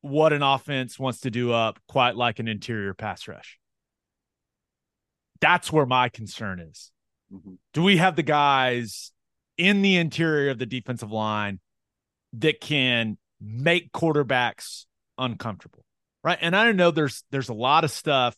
[0.01, 3.59] what an offense wants to do up quite like an interior pass rush.
[5.41, 6.91] That's where my concern is.
[7.33, 7.57] Mhm.
[7.73, 9.11] Do we have the guys
[9.57, 11.59] in the interior of the defensive line
[12.33, 14.85] that can make quarterbacks
[15.17, 15.83] uncomfortable?
[16.23, 16.37] Right.
[16.41, 18.35] And I know there's there's a lot of stuff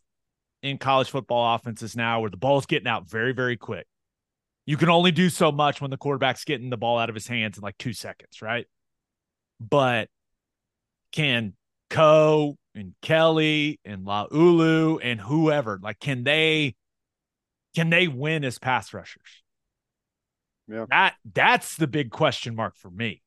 [0.62, 3.88] in college football offenses now where the ball's getting out very, very quick.
[4.66, 7.28] You can only do so much when the quarterback's getting the ball out of his
[7.28, 8.66] hands in like two seconds, right?
[9.60, 10.10] But
[11.12, 11.54] can
[11.90, 16.76] Co and Kelly and Laulu and whoever like can they
[17.76, 19.44] can they win as pass rushers?
[20.68, 20.86] Yeah.
[20.90, 23.22] That that's the big question mark for me.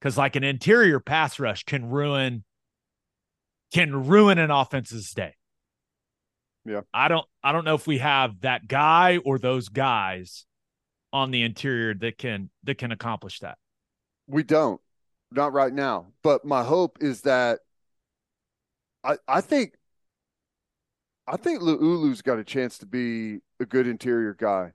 [0.00, 2.44] Cuz like an interior pass rush can ruin
[3.72, 5.34] can ruin an offense's day.
[6.64, 6.82] Yeah.
[6.92, 10.44] I don't I don't know if we have that guy or those guys
[11.12, 13.58] on the interior that can that can accomplish that.
[14.26, 14.80] We don't,
[15.34, 16.06] not right now.
[16.22, 17.60] But my hope is that
[19.04, 19.74] I I think
[21.26, 24.72] I think Laulu's got a chance to be a good interior guy.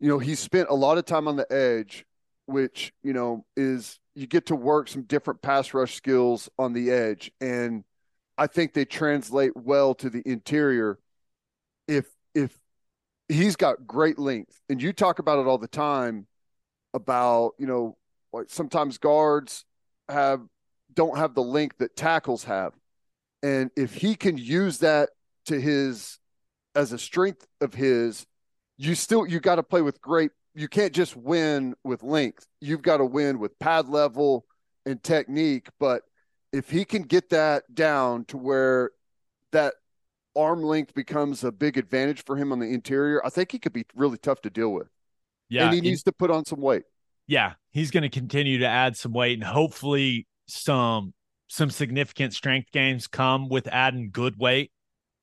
[0.00, 2.04] You know, he spent a lot of time on the edge,
[2.46, 6.90] which, you know, is you get to work some different pass rush skills on the
[6.90, 7.30] edge.
[7.40, 7.84] And
[8.36, 10.98] I think they translate well to the interior
[11.86, 12.58] if if
[13.28, 14.60] he's got great length.
[14.68, 16.26] And you talk about it all the time
[16.92, 17.96] about, you know,
[18.32, 19.64] like sometimes guards
[20.08, 20.40] have
[20.92, 22.72] don't have the length that tackles have.
[23.42, 25.10] And if he can use that
[25.46, 26.18] to his
[26.74, 28.26] as a strength of his,
[28.78, 32.46] you still you got to play with great you can't just win with length.
[32.60, 34.46] You've got to win with pad level
[34.86, 36.02] and technique, but
[36.52, 38.92] if he can get that down to where
[39.50, 39.74] that
[40.36, 43.72] arm length becomes a big advantage for him on the interior, I think he could
[43.72, 44.88] be really tough to deal with.
[45.48, 45.64] Yeah.
[45.64, 46.84] and he in- needs to put on some weight.
[47.26, 51.14] Yeah, he's going to continue to add some weight and hopefully some
[51.48, 54.72] some significant strength gains come with adding good weight.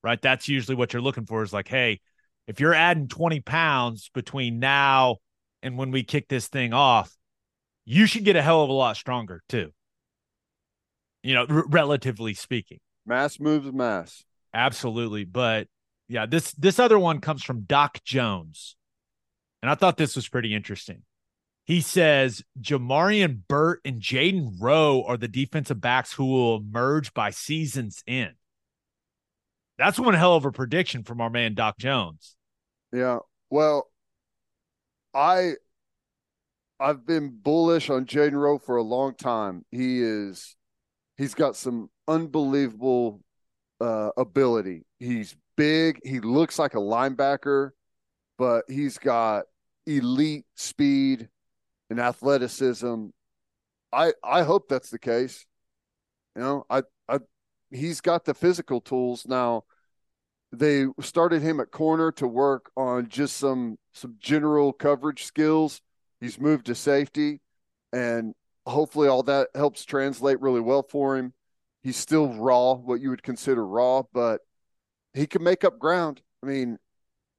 [0.03, 0.21] Right?
[0.21, 1.99] That's usually what you're looking for is like, hey,
[2.47, 5.17] if you're adding 20 pounds between now
[5.61, 7.15] and when we kick this thing off,
[7.85, 9.71] you should get a hell of a lot stronger too.
[11.23, 12.79] You know, r- relatively speaking.
[13.05, 14.23] Mass moves mass.
[14.53, 15.23] Absolutely.
[15.23, 15.67] But
[16.07, 18.75] yeah, this this other one comes from Doc Jones.
[19.61, 21.03] And I thought this was pretty interesting.
[21.65, 27.29] He says Jamarian Burt and Jaden Rowe are the defensive backs who will emerge by
[27.29, 28.33] season's end.
[29.77, 32.35] That's one hell of a prediction from our man Doc Jones.
[32.91, 33.19] Yeah.
[33.49, 33.89] Well,
[35.13, 35.53] I
[36.79, 39.65] I've been bullish on Jaden Rowe for a long time.
[39.71, 40.55] He is
[41.17, 43.21] he's got some unbelievable
[43.79, 44.85] uh ability.
[44.99, 47.71] He's big, he looks like a linebacker,
[48.37, 49.45] but he's got
[49.85, 51.29] elite speed
[51.91, 53.07] and athleticism.
[53.93, 55.45] I I hope that's the case.
[56.35, 57.19] You know, I I
[57.69, 59.65] he's got the physical tools now
[60.51, 65.81] they started him at corner to work on just some some general coverage skills.
[66.19, 67.41] He's moved to safety,
[67.93, 68.33] and
[68.65, 71.33] hopefully all that helps translate really well for him.
[71.83, 74.41] He's still raw, what you would consider raw, but
[75.13, 76.21] he can make up ground.
[76.43, 76.77] I mean,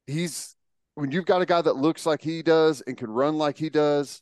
[0.07, 0.55] he's
[0.95, 3.69] when you've got a guy that looks like he does and can run like he
[3.69, 4.21] does,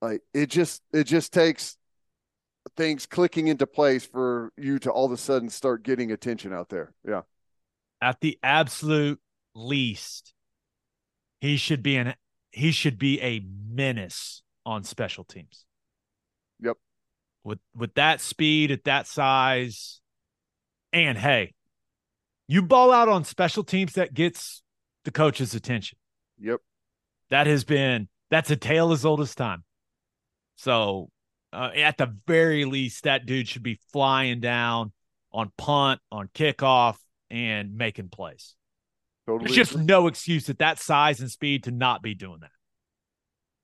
[0.00, 1.76] like it just it just takes
[2.76, 6.68] things clicking into place for you to all of a sudden start getting attention out
[6.68, 6.92] there.
[7.06, 7.22] Yeah.
[8.00, 9.20] At the absolute
[9.54, 10.32] least,
[11.40, 12.14] he should be an
[12.50, 15.64] he should be a menace on special teams.
[16.60, 16.76] Yep.
[17.44, 20.00] With with that speed at that size,
[20.92, 21.54] and hey,
[22.46, 24.62] you ball out on special teams that gets
[25.04, 25.98] the coach's attention.
[26.40, 26.60] Yep.
[27.30, 29.64] That has been that's a tale as old as time.
[30.58, 31.10] So
[31.52, 34.92] uh, at the very least, that dude should be flying down
[35.32, 36.96] on punt, on kickoff,
[37.30, 38.56] and making plays.
[39.26, 39.46] Totally.
[39.46, 39.86] There's just agree.
[39.86, 42.50] no excuse at that size and speed to not be doing that.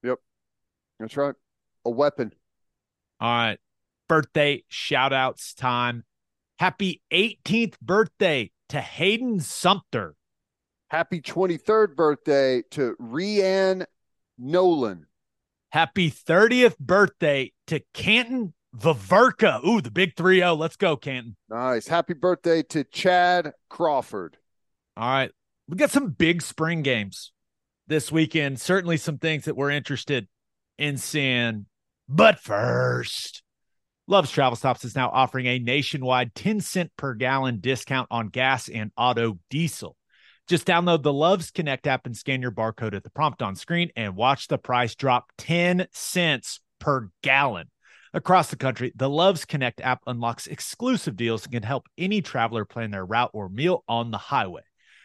[0.04, 0.18] Yep.
[1.00, 1.34] That's right.
[1.84, 2.32] A weapon.
[3.20, 3.58] All right.
[4.08, 6.04] Birthday shout outs time.
[6.60, 10.14] Happy 18th birthday to Hayden Sumter.
[10.88, 13.84] Happy 23rd birthday to Rianne
[14.38, 15.06] Nolan.
[15.74, 19.60] Happy 30th birthday to Canton Vaverka.
[19.66, 20.54] Ooh, the big 3 0.
[20.54, 21.34] Let's go, Canton.
[21.50, 21.88] Nice.
[21.88, 24.36] Happy birthday to Chad Crawford.
[24.96, 25.32] All right.
[25.66, 27.32] We got some big spring games
[27.88, 28.60] this weekend.
[28.60, 30.28] Certainly some things that we're interested
[30.78, 31.66] in seeing.
[32.08, 33.42] But first,
[34.06, 38.68] Love's Travel Stops is now offering a nationwide 10 cent per gallon discount on gas
[38.68, 39.96] and auto diesel.
[40.46, 43.90] Just download the Love's Connect app and scan your barcode at the prompt on screen
[43.96, 47.70] and watch the price drop 10 cents per gallon.
[48.12, 52.66] Across the country, the Loves Connect app unlocks exclusive deals and can help any traveler
[52.66, 54.62] plan their route or meal on the highway.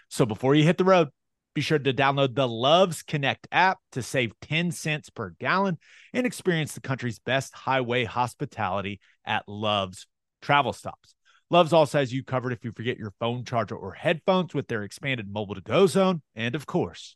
[0.09, 1.07] So before you hit the road,
[1.55, 5.77] be sure to download the Loves Connect app to save 10 cents per gallon
[6.13, 10.05] and experience the country's best highway hospitality at Love's
[10.41, 11.15] travel stops.
[11.51, 14.83] Love's also has you covered if you forget your phone charger or headphones with their
[14.83, 16.21] expanded mobile to go zone.
[16.35, 17.15] And of course,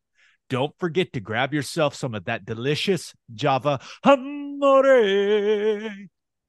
[0.50, 5.92] don't forget to grab yourself some of that delicious Java Amore.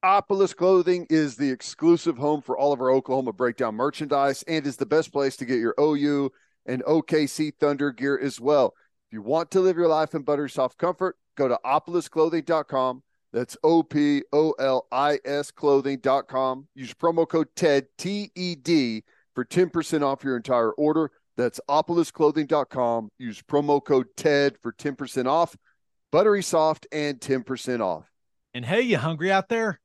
[0.03, 4.77] Opolis Clothing is the exclusive home for all of our Oklahoma Breakdown merchandise and is
[4.77, 6.31] the best place to get your OU
[6.65, 8.73] and OKC Thunder gear as well.
[9.09, 13.03] If you want to live your life in buttery soft comfort, go to opolisclothing.com.
[13.35, 16.69] That's O P O L I S clothing.com.
[16.73, 19.03] Use promo code TED, T E D,
[19.35, 21.11] for 10% off your entire order.
[21.35, 23.09] That's opolisclothing.com.
[23.19, 25.53] Use promo code TED for 10% off.
[26.13, 28.09] Buttery soft and 10% off.
[28.53, 29.81] And hey, you hungry out there?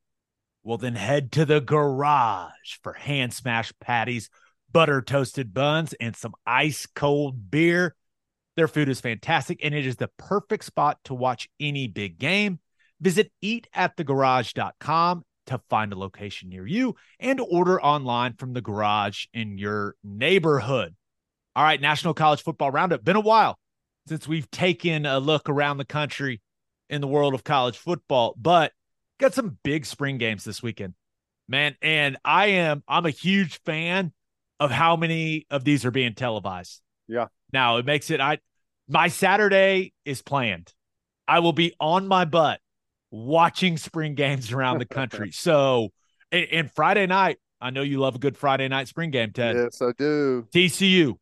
[0.62, 4.30] Well, then head to the garage for hand smashed patties,
[4.70, 7.96] butter toasted buns, and some ice cold beer.
[8.54, 12.60] Their food is fantastic, and it is the perfect spot to watch any big game.
[13.00, 19.58] Visit eatatthegarage.com to find a location near you and order online from the garage in
[19.58, 20.94] your neighborhood.
[21.56, 23.02] All right, National College Football Roundup.
[23.02, 23.58] Been a while
[24.06, 26.40] since we've taken a look around the country
[26.88, 28.72] in the world of college football, but
[29.18, 30.94] got some big spring games this weekend,
[31.48, 31.76] man.
[31.82, 34.12] And I am, I'm a huge fan
[34.58, 36.80] of how many of these are being televised.
[37.08, 37.26] Yeah.
[37.52, 38.38] Now it makes it, I,
[38.88, 40.72] my Saturday is planned.
[41.26, 42.60] I will be on my butt
[43.10, 45.30] watching spring games around the country.
[45.32, 45.90] so,
[46.30, 49.56] and, and Friday night, I know you love a good Friday night spring game, Ted.
[49.56, 50.46] Yes, I do.
[50.54, 51.14] TCU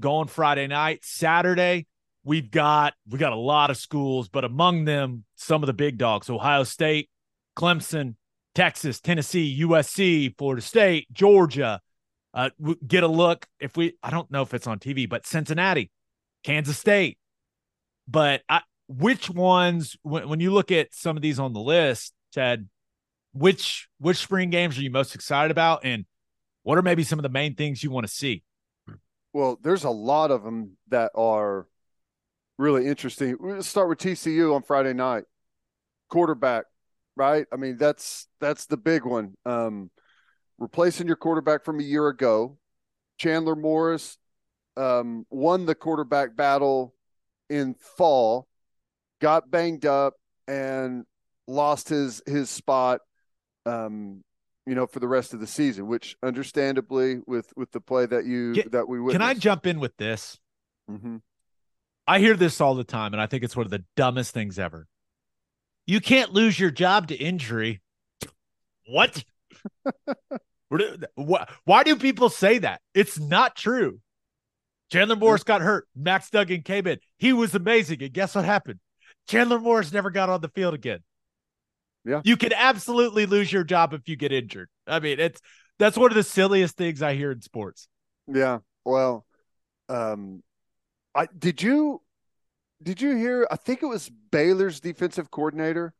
[0.00, 1.04] going Friday night.
[1.04, 1.86] Saturday,
[2.24, 5.98] we've got we got a lot of schools, but among them, some of the big
[5.98, 7.08] dogs: Ohio State,
[7.56, 8.16] Clemson,
[8.54, 11.80] Texas, Tennessee, USC, Florida State, Georgia.
[12.32, 12.50] Uh,
[12.84, 13.94] get a look if we.
[14.02, 15.90] I don't know if it's on TV, but Cincinnati,
[16.42, 17.18] Kansas State.
[18.08, 22.12] But I, which ones, when, when you look at some of these on the list,
[22.32, 22.68] Ted,
[23.32, 26.04] which which spring games are you most excited about, and
[26.62, 28.42] what are maybe some of the main things you want to see?
[29.32, 31.66] Well, there's a lot of them that are
[32.58, 33.36] really interesting.
[33.40, 35.24] Let's start with TCU on Friday night.
[36.08, 36.66] Quarterback,
[37.16, 37.46] right?
[37.52, 39.34] I mean, that's that's the big one.
[39.44, 39.90] Um,
[40.58, 42.58] replacing your quarterback from a year ago.
[43.16, 44.18] Chandler Morris
[44.76, 46.94] um, won the quarterback battle
[47.48, 48.48] in fall,
[49.24, 50.12] got banged up,
[50.46, 51.06] and
[51.48, 53.00] lost his his spot.
[53.64, 54.22] Um,
[54.66, 58.26] you know, for the rest of the season, which understandably with with the play that
[58.26, 59.22] you that we Can.
[59.22, 60.38] I jump in with this?
[60.90, 61.22] Mhm.
[62.06, 64.58] I hear this all the time, and I think it's one of the dumbest things
[64.58, 64.86] ever.
[65.86, 67.80] You can't lose your job to injury.
[68.86, 69.24] What?
[71.64, 72.82] Why do people say that?
[72.92, 74.00] It's not true.
[74.92, 75.88] Chandler Morris got hurt.
[75.96, 76.98] Max Duggan came in.
[77.16, 78.02] He was amazing.
[78.02, 78.80] And guess what happened?
[79.28, 81.00] Chandler Morris never got on the field again.
[82.04, 82.20] Yeah.
[82.24, 84.68] You can absolutely lose your job if you get injured.
[84.86, 85.40] I mean, it's
[85.78, 87.88] that's one of the silliest things I hear in sports.
[88.26, 88.58] Yeah.
[88.84, 89.24] Well,
[89.88, 90.42] um,
[91.14, 92.02] I did you
[92.82, 93.46] did you hear?
[93.50, 95.94] I think it was Baylor's defensive coordinator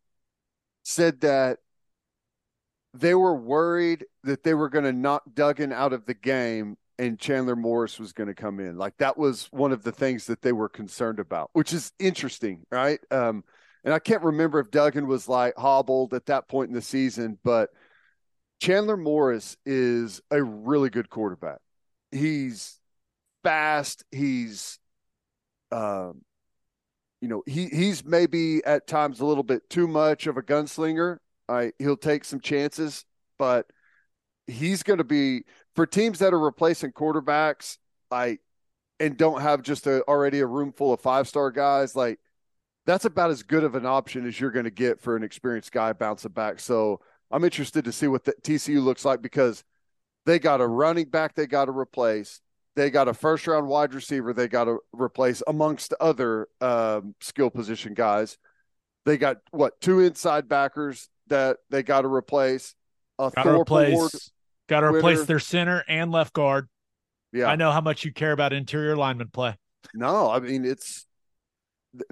[0.83, 1.59] said that
[2.93, 7.19] they were worried that they were going to knock Duggan out of the game and
[7.19, 8.77] Chandler Morris was going to come in.
[8.77, 12.65] Like that was one of the things that they were concerned about, which is interesting,
[12.71, 13.01] right?
[13.11, 13.45] Um,
[13.85, 17.39] and I can't remember if Duggan was like hobbled at that point in the season,
[17.45, 17.71] but
[18.61, 21.59] Chandler Morris is a really good quarterback.
[22.11, 22.81] He's
[23.43, 24.05] fast.
[24.11, 24.79] He's,
[25.71, 26.23] um,
[27.21, 31.19] you know, he he's maybe at times a little bit too much of a gunslinger.
[31.49, 33.05] I he'll take some chances,
[33.39, 33.67] but
[34.47, 37.79] he's going to be for teams that are replacing quarterbacks.
[38.11, 38.39] I
[39.01, 41.97] and don't have just a already a room full of five star guys.
[41.97, 42.20] Like
[42.87, 45.72] that's about as good of an option as you're going to get for an experienced
[45.72, 46.61] guy bouncing back.
[46.61, 47.01] So
[47.31, 49.64] I'm interested to see what the TCU looks like because
[50.27, 52.41] they got a running back they got to replace.
[52.77, 57.51] They got a first round wide receiver they got to replace amongst other um, skill
[57.51, 58.37] position guys.
[59.05, 62.75] They got what two inside backers that they got to replace.
[63.18, 63.95] A Got to Thorpe replace.
[63.95, 64.12] Award-
[64.75, 66.68] Got to replace their center and left guard.
[67.33, 69.57] Yeah, I know how much you care about interior lineman play.
[69.95, 71.07] No, I mean it's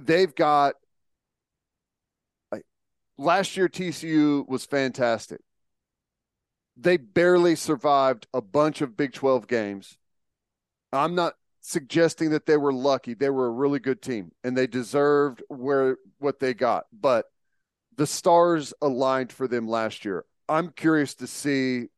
[0.01, 0.75] they've got
[2.53, 2.65] like
[3.19, 5.41] last year TCU was fantastic.
[6.77, 9.99] They barely survived a bunch of Big 12 games.
[10.93, 13.15] I'm not suggesting that they were lucky.
[13.15, 16.85] They were a really good team and they deserved where what they got.
[16.93, 17.27] But
[17.97, 20.25] the stars aligned for them last year.
[20.49, 21.89] I'm curious to see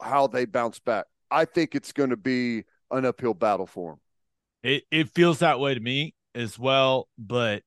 [0.00, 1.06] how they bounce back.
[1.30, 4.00] I think it's going to be an uphill battle for them.
[4.62, 7.62] It it feels that way to me as well, but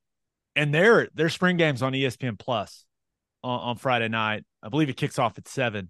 [0.56, 2.86] and their their spring games on ESPN Plus
[3.44, 4.44] on, on Friday night.
[4.62, 5.90] I believe it kicks off at seven.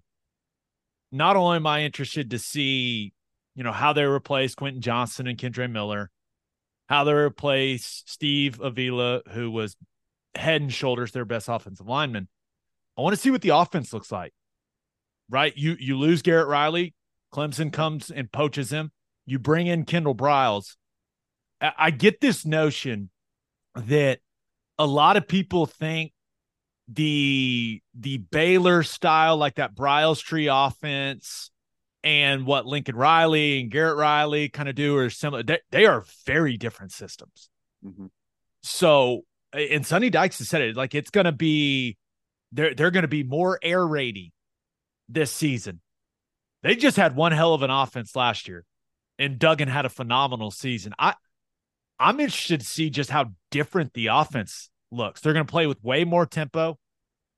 [1.12, 3.12] Not only am I interested to see,
[3.56, 6.10] you know, how they replace Quentin Johnston and Kendre Miller,
[6.88, 9.76] how they replace Steve Avila, who was
[10.36, 12.28] head and shoulders their best offensive lineman.
[12.96, 14.32] I want to see what the offense looks like.
[15.30, 15.56] Right?
[15.56, 16.94] You you lose Garrett Riley,
[17.32, 18.90] Clemson comes and poaches him.
[19.26, 20.76] You bring in Kendall Briles.
[21.60, 23.10] I, I get this notion
[23.74, 24.18] that
[24.78, 26.12] a lot of people think
[26.88, 31.50] the the Baylor style, like that Briles tree offense,
[32.02, 35.42] and what Lincoln Riley and Garrett Riley kind of do are similar.
[35.42, 37.48] They, they are very different systems.
[37.84, 38.06] Mm-hmm.
[38.62, 39.22] So,
[39.52, 41.96] and Sonny Dykes has said it like it's going to be
[42.52, 44.32] they're they're going to be more air raidy
[45.12, 45.80] this season.
[46.62, 48.64] They just had one hell of an offense last year,
[49.18, 50.92] and Duggan had a phenomenal season.
[50.98, 51.14] I
[51.98, 55.20] I'm interested to see just how different the offense looks.
[55.20, 56.78] They're going to play with way more tempo,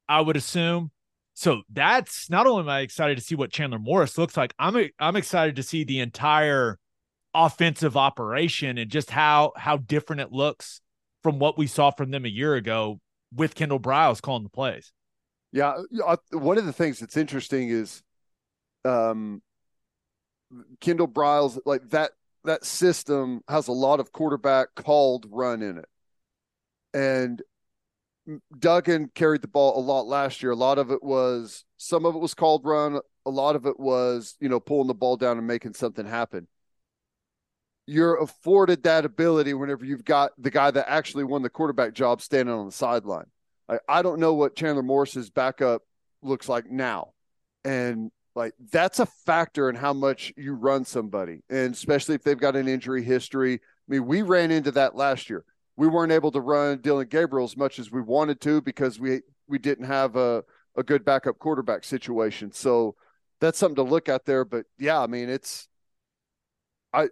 [0.08, 0.90] I would assume.
[1.34, 4.90] So that's not only am I excited to see what Chandler Morris looks like, I'm
[4.98, 6.78] I'm excited to see the entire
[7.34, 10.80] offensive operation and just how how different it looks
[11.22, 13.00] from what we saw from them a year ago
[13.34, 14.92] with Kendall Briles calling the plays.
[15.53, 15.76] Yeah,
[16.30, 18.03] one of the things that's interesting is
[18.84, 19.42] um
[20.80, 22.12] Kendall Briles like that
[22.44, 25.88] that system has a lot of quarterback called run in it.
[26.94, 27.42] And
[28.59, 30.53] Duggan carried the ball a lot last year.
[30.53, 33.78] A lot of it was some of it was called run, a lot of it
[33.78, 36.48] was, you know, pulling the ball down and making something happen.
[37.86, 42.22] You're afforded that ability whenever you've got the guy that actually won the quarterback job
[42.22, 43.26] standing on the sideline.
[43.88, 45.82] I, don't know what Chandler Morris's backup
[46.22, 47.12] looks like now.
[47.64, 51.42] And like that's a factor in how much you run somebody.
[51.50, 53.54] And especially if they've got an injury history.
[53.54, 53.58] I
[53.88, 55.44] mean, we ran into that last year
[55.76, 59.20] we weren't able to run Dillon Gabriel as much as we wanted to because we
[59.48, 60.44] we didn't have a
[60.76, 62.52] a good backup quarterback situation.
[62.52, 62.96] So
[63.40, 64.44] that's something to look at there.
[64.44, 65.68] But yeah, I mean it's
[66.92, 67.08] I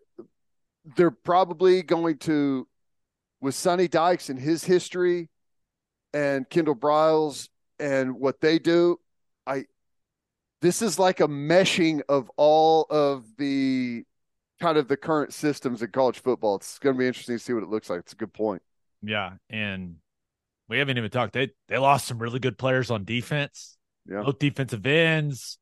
[0.96, 2.66] they're probably going to
[3.40, 5.30] with Sonny Dykes and his history
[6.12, 7.48] and Kendall Briles
[7.78, 8.98] and what they do,
[9.46, 9.64] I
[10.62, 14.04] this is like a meshing of all of the
[14.61, 16.56] kind of the current systems in college football.
[16.56, 18.00] It's going to be interesting to see what it looks like.
[18.00, 18.62] It's a good point.
[19.02, 19.96] Yeah, and
[20.68, 21.32] we haven't even talked.
[21.32, 23.76] They they lost some really good players on defense.
[24.06, 25.58] Yeah, both defensive ends.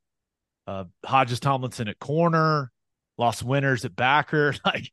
[0.66, 2.70] Uh, Hodges Tomlinson at corner,
[3.16, 4.54] lost Winters at backer.
[4.64, 4.90] Like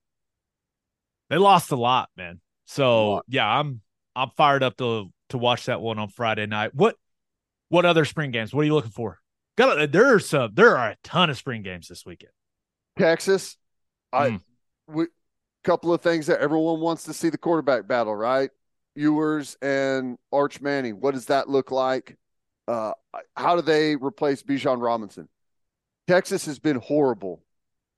[1.30, 2.40] they lost a lot, man.
[2.66, 3.26] So lot.
[3.28, 3.82] yeah, I'm
[4.16, 6.74] I'm fired up to to watch that one on Friday night.
[6.74, 6.96] What
[7.70, 8.54] what other spring games?
[8.54, 9.20] What are you looking for?
[9.58, 12.32] Got there's some there are a ton of spring games this weekend.
[12.98, 13.58] Texas,
[14.12, 14.42] I mm.
[14.88, 15.08] we
[15.64, 18.52] couple of things that everyone wants to see the quarterback battle, right?
[18.96, 21.02] Ewers and Arch Manning.
[21.02, 22.16] What does that look like?
[22.68, 22.94] Uh,
[23.36, 25.28] how do they replace Bijan Robinson?
[26.08, 27.44] Texas has been horrible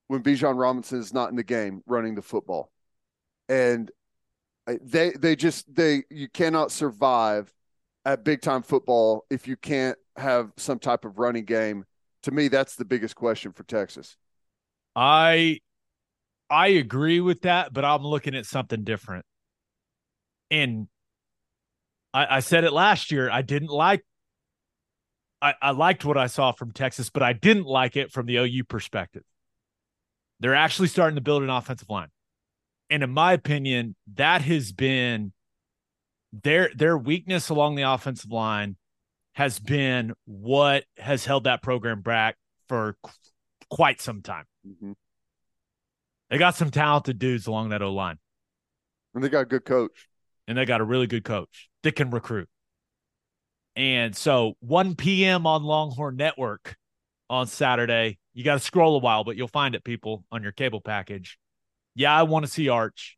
[0.08, 2.72] when Bijan Robinson is not in the game running the football,
[3.50, 3.92] and
[4.82, 7.54] they they just they you cannot survive
[8.06, 11.86] at big time football if you can't have some type of running game.
[12.24, 14.18] To me, that's the biggest question for Texas.
[14.96, 15.60] I
[16.50, 19.26] I agree with that, but I'm looking at something different.
[20.50, 20.88] And
[22.14, 23.30] I, I said it last year.
[23.30, 24.04] I didn't like
[25.42, 28.38] I, I liked what I saw from Texas, but I didn't like it from the
[28.38, 29.24] OU perspective.
[30.40, 32.10] They're actually starting to build an offensive line.
[32.90, 35.34] And in my opinion, that has been
[36.32, 38.76] their their weakness along the offensive line
[39.34, 42.36] has been what has held that program back
[42.68, 43.12] for qu-
[43.70, 44.46] quite some time.
[44.68, 44.94] Mm-hmm.
[46.30, 48.18] They got some talented dudes along that O line.
[49.14, 50.08] And they got a good coach.
[50.48, 52.50] And they got a really good coach that can recruit.
[53.76, 55.46] And so 1 p.m.
[55.46, 56.76] on Longhorn Network
[57.30, 58.18] on Saturday.
[58.34, 61.38] You got to scroll a while, but you'll find it, people, on your cable package.
[61.98, 63.18] Yeah, I want to see Arch.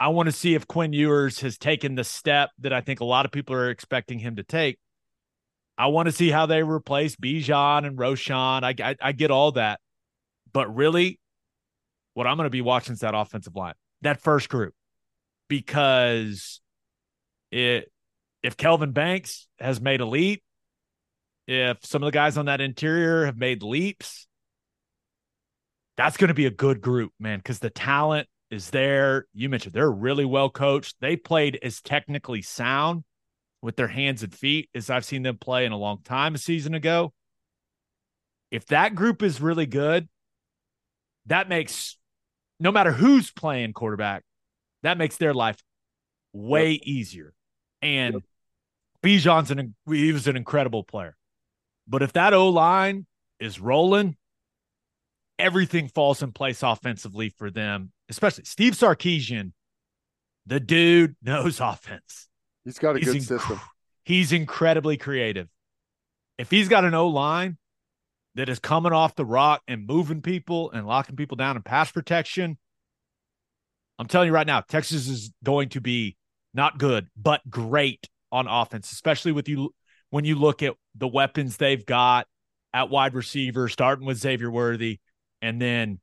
[0.00, 3.04] I want to see if Quinn Ewers has taken the step that I think a
[3.04, 4.78] lot of people are expecting him to take.
[5.76, 8.62] I want to see how they replace Bijan and Roschon.
[8.64, 9.78] I, I, I get all that.
[10.50, 11.20] But really,
[12.14, 14.72] what I'm going to be watching is that offensive line, that first group,
[15.48, 16.62] because
[17.50, 17.92] it
[18.42, 20.42] if Kelvin Banks has made a leap,
[21.46, 24.27] if some of the guys on that interior have made leaps,
[25.98, 29.26] that's going to be a good group, man, because the talent is there.
[29.34, 30.94] You mentioned they're really well coached.
[31.00, 33.02] They played as technically sound
[33.62, 36.38] with their hands and feet as I've seen them play in a long time a
[36.38, 37.12] season ago.
[38.52, 40.08] If that group is really good,
[41.26, 41.98] that makes
[42.60, 44.22] no matter who's playing quarterback,
[44.84, 45.58] that makes their life
[46.32, 46.80] way yep.
[46.84, 47.34] easier.
[47.82, 48.22] And yep.
[49.02, 51.16] Bijan's an he was an incredible player.
[51.88, 53.04] But if that O line
[53.40, 54.16] is rolling,
[55.38, 59.52] everything falls in place offensively for them, especially Steve Sarkisian.
[60.46, 62.28] The dude knows offense.
[62.64, 63.60] He's got a he's good inc- system.
[64.04, 65.48] He's incredibly creative.
[66.38, 67.58] If he's got an O line
[68.34, 71.90] that is coming off the rock and moving people and locking people down in pass
[71.90, 72.56] protection,
[73.98, 76.16] I'm telling you right now, Texas is going to be
[76.54, 79.74] not good, but great on offense, especially with you
[80.10, 82.26] when you look at the weapons they've got
[82.72, 85.00] at wide receiver, starting with Xavier Worthy,
[85.42, 86.00] and then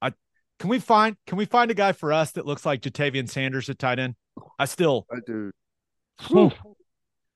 [0.00, 0.12] I
[0.58, 3.68] can we find can we find a guy for us that looks like Ja'Tavion Sanders
[3.68, 4.14] at tight end?
[4.58, 5.50] I still I do.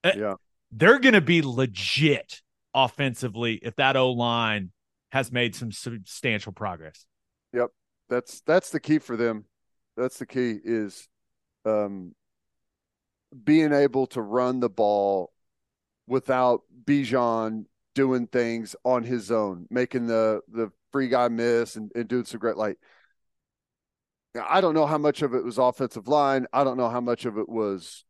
[0.05, 0.35] Eh, yeah.
[0.71, 2.43] They're gonna be legit
[2.75, 4.73] offensively if that O line
[5.13, 7.07] has made some substantial progress.
[7.53, 7.71] Yep.
[8.09, 9.47] That's that's the key for them.
[9.97, 11.09] That's the key is
[11.65, 12.15] um
[13.43, 15.33] being able to run the ball
[16.07, 17.65] without Bijan
[17.95, 22.39] doing things on his own, making the the free guy miss and, and doing some
[22.39, 22.79] great like
[24.49, 26.47] I don't know how much of it was offensive line.
[26.53, 28.05] I don't know how much of it was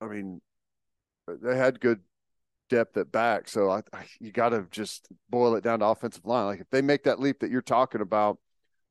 [0.00, 0.40] I mean
[1.28, 2.00] they had good
[2.68, 6.26] depth at back, so I, I you got to just boil it down to offensive
[6.26, 6.46] line.
[6.46, 8.38] Like if they make that leap that you're talking about,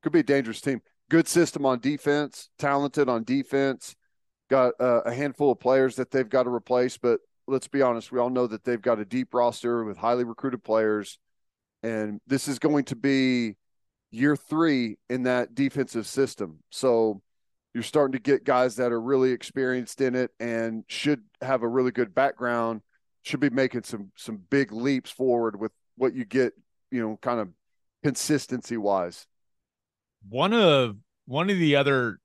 [0.02, 0.80] could be a dangerous team.
[1.10, 3.94] Good system on defense, talented on defense.
[4.48, 8.10] Got uh, a handful of players that they've got to replace, but let's be honest,
[8.10, 11.18] we all know that they've got a deep roster with highly recruited players,
[11.84, 13.56] and this is going to be
[14.10, 16.60] year three in that defensive system.
[16.70, 17.22] So
[17.74, 21.68] you're starting to get guys that are really experienced in it and should have a
[21.68, 22.80] really good background,
[23.22, 26.54] should be making some some big leaps forward with what you get,
[26.90, 27.48] you know, kind of
[28.02, 29.26] consistency wise.
[30.28, 32.18] One of one of the other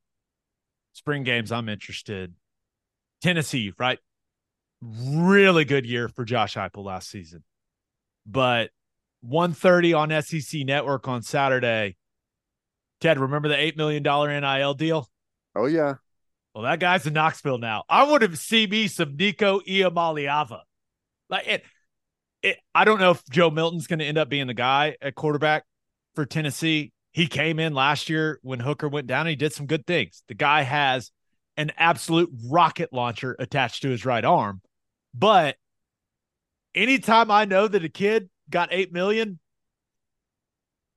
[0.93, 2.33] spring games I'm interested
[3.21, 3.99] Tennessee, right?
[4.81, 7.43] really good year for Josh Heupel last season.
[8.25, 8.71] But
[9.21, 11.97] 130 on SEC Network on Saturday.
[13.01, 15.09] Ted, remember the $8 million NIL deal?
[15.55, 15.95] Oh, yeah.
[16.53, 17.83] Well, that guy's in Knoxville now.
[17.89, 20.61] I would have seen me some Nico Iamaleava.
[21.29, 21.63] Like it,
[22.41, 25.15] it, I don't know if Joe Milton's going to end up being the guy at
[25.15, 25.63] quarterback
[26.15, 26.91] for Tennessee.
[27.11, 30.23] He came in last year when Hooker went down and he did some good things.
[30.27, 31.11] The guy has
[31.57, 34.61] an absolute rocket launcher attached to his right arm.
[35.13, 35.55] But
[36.73, 39.39] anytime I know that a kid got 8 million,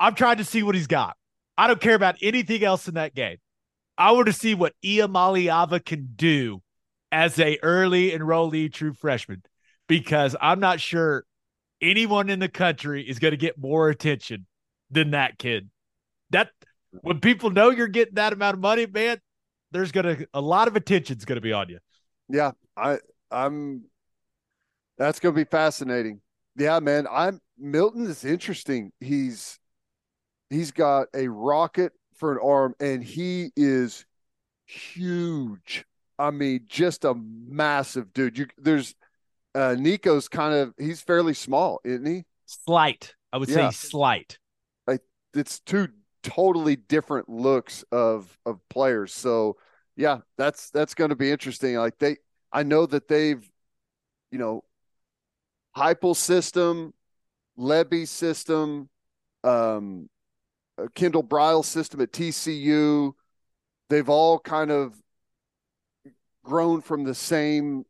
[0.01, 1.17] I'm trying to see what he's got.
[1.57, 3.37] I don't care about anything else in that game.
[3.97, 6.63] I want to see what Iamaleava can do
[7.13, 9.43] as a early enrollee true freshman
[9.87, 11.25] because I'm not sure
[11.81, 14.47] anyone in the country is going to get more attention
[14.91, 15.69] than that kid.
[16.31, 16.51] That
[17.03, 19.21] when people know you're getting that amount of money, man,
[19.73, 21.79] there's going to a lot of attention's going to be on you.
[22.29, 22.99] Yeah, I
[23.31, 23.85] I'm
[24.97, 26.22] that's going to be fascinating.
[26.57, 27.07] Yeah, man.
[27.11, 28.93] I'm Milton is interesting.
[29.01, 29.59] He's
[30.51, 34.05] he's got a rocket for an arm, and he is
[34.67, 35.85] huge.
[36.19, 38.39] I mean, just a massive dude.
[38.39, 38.95] You there's
[39.55, 42.25] uh Nico's kind of he's fairly small, isn't he?
[42.47, 43.15] Slight.
[43.33, 43.71] I would yeah.
[43.71, 44.39] say slight.
[44.87, 45.03] Like
[45.35, 45.89] it's two
[46.23, 49.13] totally different looks of of players.
[49.13, 49.57] So
[49.97, 51.77] yeah, that's that's going to be interesting.
[51.77, 52.17] Like they,
[52.53, 53.47] I know that they've,
[54.31, 54.65] you know,
[55.77, 56.93] Heupel system,
[57.59, 58.89] Lebby system,
[59.45, 60.09] um,
[60.79, 63.15] uh, Kendall Briles system at TCU.
[63.89, 64.95] They've all kind of
[66.45, 67.85] grown from the same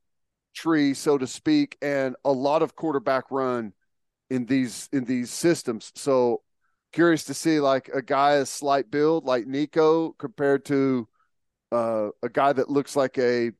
[0.55, 3.72] tree, so to speak, and a lot of quarterback run
[4.30, 5.93] in these in these systems.
[5.95, 6.43] So
[6.93, 11.09] curious to see like a guy a slight build like Nico compared to
[11.70, 13.53] uh, a guy that looks like a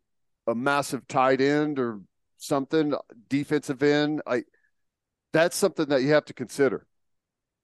[0.47, 2.01] a massive tight end or
[2.43, 2.95] something
[3.28, 4.22] defensive end.
[4.26, 4.43] I
[5.32, 6.86] that's something that you have to consider.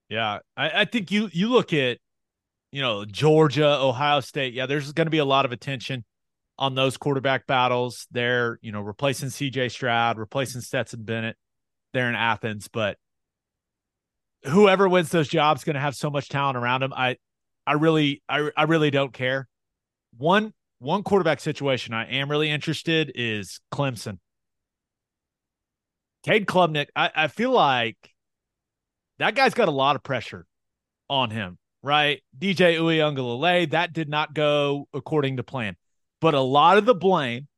[0.08, 1.98] Yeah, I, I think you you look at
[2.72, 4.54] you know Georgia, Ohio State.
[4.54, 6.04] Yeah, there's going to be a lot of attention
[6.58, 8.06] on those quarterback battles.
[8.10, 9.68] They're you know replacing C.J.
[9.70, 11.36] Stroud, replacing Stetson Bennett.
[11.92, 12.96] They're in Athens, but
[14.44, 16.92] whoever wins those jobs going to have so much talent around them.
[16.94, 17.16] I
[17.66, 19.48] I really I I really don't care.
[20.16, 24.18] One one quarterback situation I am really interested is Clemson.
[26.24, 27.96] Cade Klubnik, I, I feel like
[29.18, 30.46] that guy's got a lot of pressure
[31.08, 32.22] on him, right?
[32.38, 35.76] DJ Uiagalelei, that did not go according to plan.
[36.20, 37.48] But a lot of the blame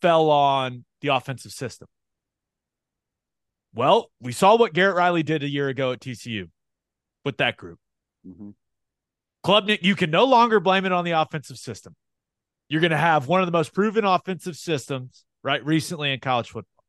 [0.00, 1.88] fell on the offensive system.
[3.74, 6.50] Well, we saw what Garrett Riley did a year ago at TCU
[7.24, 7.78] with that group.
[8.26, 8.54] Mhm.
[9.44, 11.94] Klubnik, you can no longer blame it on the offensive system.
[12.68, 16.50] You're going to have one of the most proven offensive systems, right, recently in college
[16.50, 16.79] football.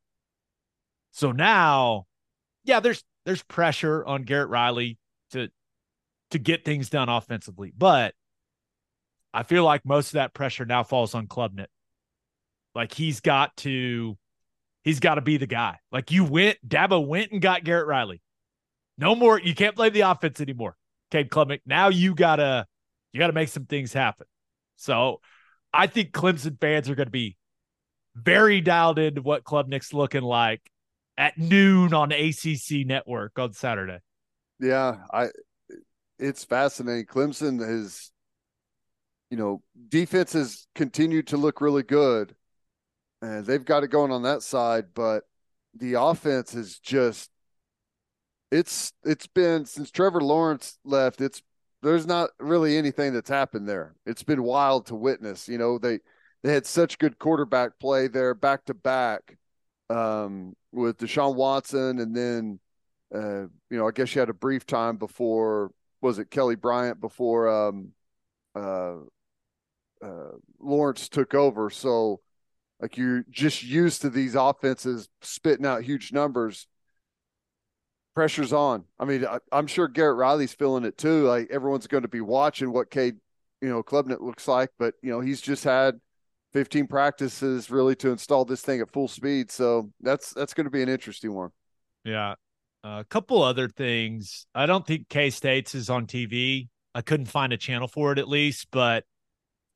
[1.12, 2.06] So now,
[2.64, 4.98] yeah, there's there's pressure on Garrett Riley
[5.32, 5.50] to
[6.32, 8.14] to get things done offensively, but
[9.34, 11.68] I feel like most of that pressure now falls on Klubnik.
[12.74, 14.18] Like he's got to
[14.84, 15.78] he's got to be the guy.
[15.92, 18.22] Like you went, Dabo went and got Garrett Riley.
[18.98, 20.76] No more, you can't blame the offense anymore.
[21.12, 21.62] Cade Klubnik.
[21.66, 22.66] Now you gotta
[23.12, 24.28] you gotta make some things happen.
[24.78, 25.20] So
[25.74, 27.36] I think Clemson fans are gonna be
[28.16, 30.62] very dialed into what Klubnik's looking like
[31.22, 34.00] at noon on ACC network on Saturday.
[34.60, 35.30] Yeah, I
[36.18, 37.06] it's fascinating.
[37.06, 38.12] Clemson has
[39.30, 42.36] you know, defense has continued to look really good.
[43.22, 45.24] And they've got it going on that side, but
[45.76, 47.30] the offense is just
[48.52, 51.42] it's it's been since Trevor Lawrence left, it's
[51.84, 53.96] there's not really anything that's happened there.
[54.06, 55.48] It's been wild to witness.
[55.48, 56.00] You know, they
[56.44, 59.38] they had such good quarterback play there back to back
[59.92, 62.60] um, with Deshaun Watson, and then
[63.14, 65.72] uh, you know I guess you had a brief time before
[66.02, 67.92] was it Kelly Bryant before um,
[68.56, 68.96] uh,
[70.04, 71.70] uh, Lawrence took over.
[71.70, 72.22] So
[72.80, 76.68] like you're just used to these offenses spitting out huge numbers.
[78.16, 78.86] Pressure's on.
[79.00, 81.28] I mean, I, am sure Garrett Riley's feeling it too.
[81.28, 83.18] Like everyone's going to be watching what Cade,
[83.62, 86.00] you know, Klubnik looks like, but you know, he's just had
[86.54, 89.52] 15 practices really to install this thing at full speed.
[89.52, 91.52] So that's that's going to be an interesting one.
[92.04, 92.36] Yeah.
[92.84, 94.46] a couple other things.
[94.54, 96.70] I don't think K State's is on TV.
[96.94, 99.06] I couldn't find a channel for it at least, but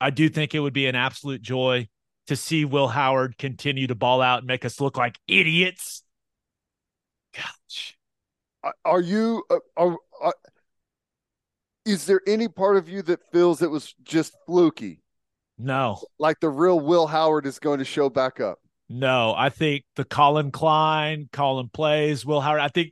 [0.01, 1.87] I do think it would be an absolute joy
[2.27, 6.03] to see Will Howard continue to ball out and make us look like idiots.
[7.33, 7.97] Gosh.
[8.83, 10.33] Are you uh, are, are
[11.85, 15.01] is there any part of you that feels it was just fluky?
[15.57, 16.01] No.
[16.19, 18.59] Like the real Will Howard is going to show back up.
[18.89, 22.61] No, I think the Collin Klein, Colin plays, Will Howard.
[22.61, 22.91] I think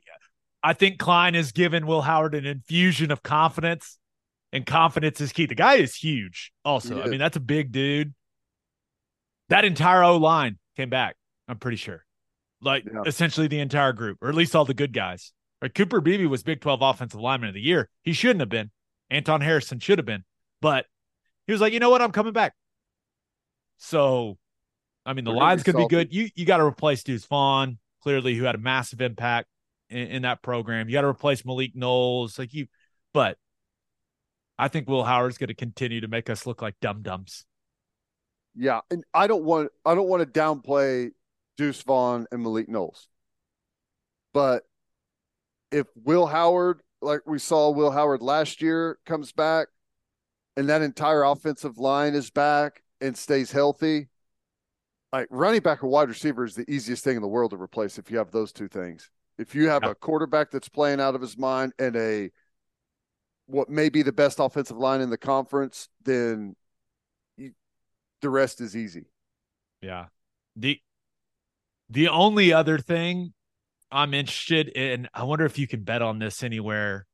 [0.62, 3.98] I think Klein has given Will Howard an infusion of confidence,
[4.52, 5.46] and confidence is key.
[5.46, 7.00] The guy is huge, also.
[7.00, 8.14] I mean, that's a big dude.
[9.50, 11.16] That entire O line came back,
[11.48, 12.04] I'm pretty sure.
[12.60, 13.02] Like Yeah.
[13.06, 15.32] essentially the entire group, or at least all the good guys.
[15.60, 17.88] Like Cooper Beebe was Big 12 offensive lineman of the year.
[18.02, 18.70] He shouldn't have been.
[19.10, 20.24] Anton Harrison should have been.
[20.60, 20.86] But
[21.46, 22.02] he was like, you know what?
[22.02, 22.54] I'm coming back.
[23.76, 24.38] So,
[25.04, 26.12] I mean, the They're line's to be good.
[26.12, 29.48] You you got to replace Deuce Vaughn, clearly, who had a massive impact
[29.90, 30.88] in, in that program.
[30.88, 32.38] You got to replace Malik Knowles.
[32.38, 32.66] Like you,
[33.12, 33.36] but
[34.58, 37.44] I think Will Howard's going to continue to make us look like dum dums.
[38.54, 41.10] Yeah, and I don't want I don't want to downplay
[41.56, 43.08] Deuce Vaughn and Malik Knowles,
[44.32, 44.62] but
[45.72, 49.68] if Will Howard, like we saw Will Howard last year, comes back,
[50.56, 54.08] and that entire offensive line is back and stays healthy,
[55.12, 57.98] like running back or wide receiver is the easiest thing in the world to replace
[57.98, 59.10] if you have those two things.
[59.38, 59.90] If you have Yeah.
[59.90, 62.30] a quarterback that's playing out of his mind and a
[63.46, 66.56] what may be the best offensive line in the conference, then
[67.36, 67.52] you,
[68.22, 69.06] the rest is easy.
[69.82, 70.06] Yeah.
[70.56, 70.80] The
[71.90, 73.34] the only other thing
[73.90, 77.06] I'm interested in, I wonder if you can bet on this anywhere.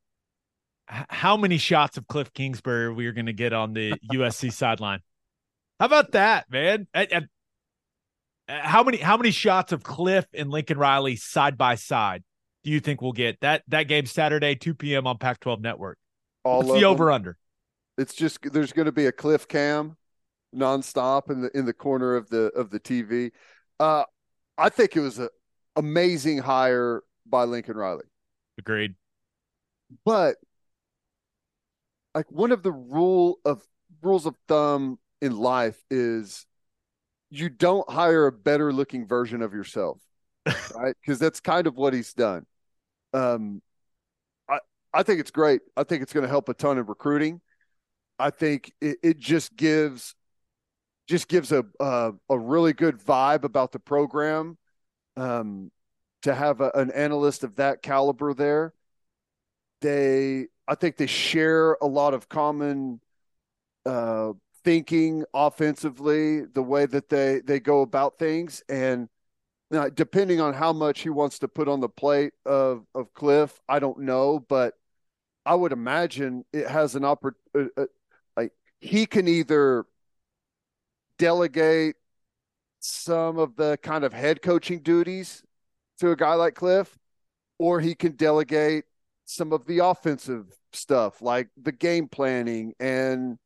[0.90, 5.00] How many shots of Cliff Kingsbury we are going to get on the USC sideline?
[5.78, 6.86] How about that, man?
[6.92, 7.04] Uh,
[8.48, 12.24] how many how many shots of Cliff and Lincoln Riley side by side
[12.64, 13.40] do you think we'll get?
[13.40, 15.06] That that game Saturday, 2 p.m.
[15.06, 15.98] on Pac-12 Network.
[16.42, 16.90] All What's the them.
[16.90, 17.36] over under?
[17.96, 19.96] It's just there's going to be a cliff cam
[20.54, 23.30] nonstop in the in the corner of the of the TV.
[23.78, 24.04] Uh,
[24.58, 25.28] I think it was an
[25.76, 28.04] amazing hire by Lincoln Riley,
[28.58, 28.94] Agreed.
[30.04, 30.36] but
[32.14, 33.62] like one of the rule of
[34.02, 36.46] rules of thumb in life is
[37.30, 40.00] you don't hire a better looking version of yourself,
[40.74, 40.96] right?
[41.00, 42.46] Because that's kind of what he's done.
[43.12, 43.62] Um,
[44.48, 44.58] I
[44.92, 45.60] I think it's great.
[45.76, 47.40] I think it's going to help a ton in recruiting.
[48.18, 50.14] I think it, it just gives
[51.08, 54.58] just gives a, a a really good vibe about the program.
[55.16, 55.70] Um,
[56.22, 58.74] to have a, an analyst of that caliber there,
[59.80, 63.00] they I think they share a lot of common
[63.86, 64.32] uh,
[64.64, 69.08] thinking offensively, the way that they they go about things, and
[69.70, 73.60] now, depending on how much he wants to put on the plate of of Cliff,
[73.68, 74.74] I don't know, but
[75.46, 77.72] I would imagine it has an opportunity.
[77.78, 77.86] Uh, uh,
[78.36, 79.86] like he can either
[81.18, 81.96] delegate
[82.80, 85.42] some of the kind of head coaching duties
[85.98, 86.98] to a guy like Cliff,
[87.58, 88.84] or he can delegate
[89.30, 93.38] some of the offensive stuff like the game planning and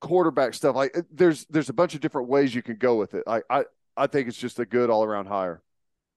[0.00, 0.76] quarterback stuff.
[0.76, 3.24] Like there's there's a bunch of different ways you can go with it.
[3.26, 3.64] I I,
[3.96, 5.60] I think it's just a good all around hire.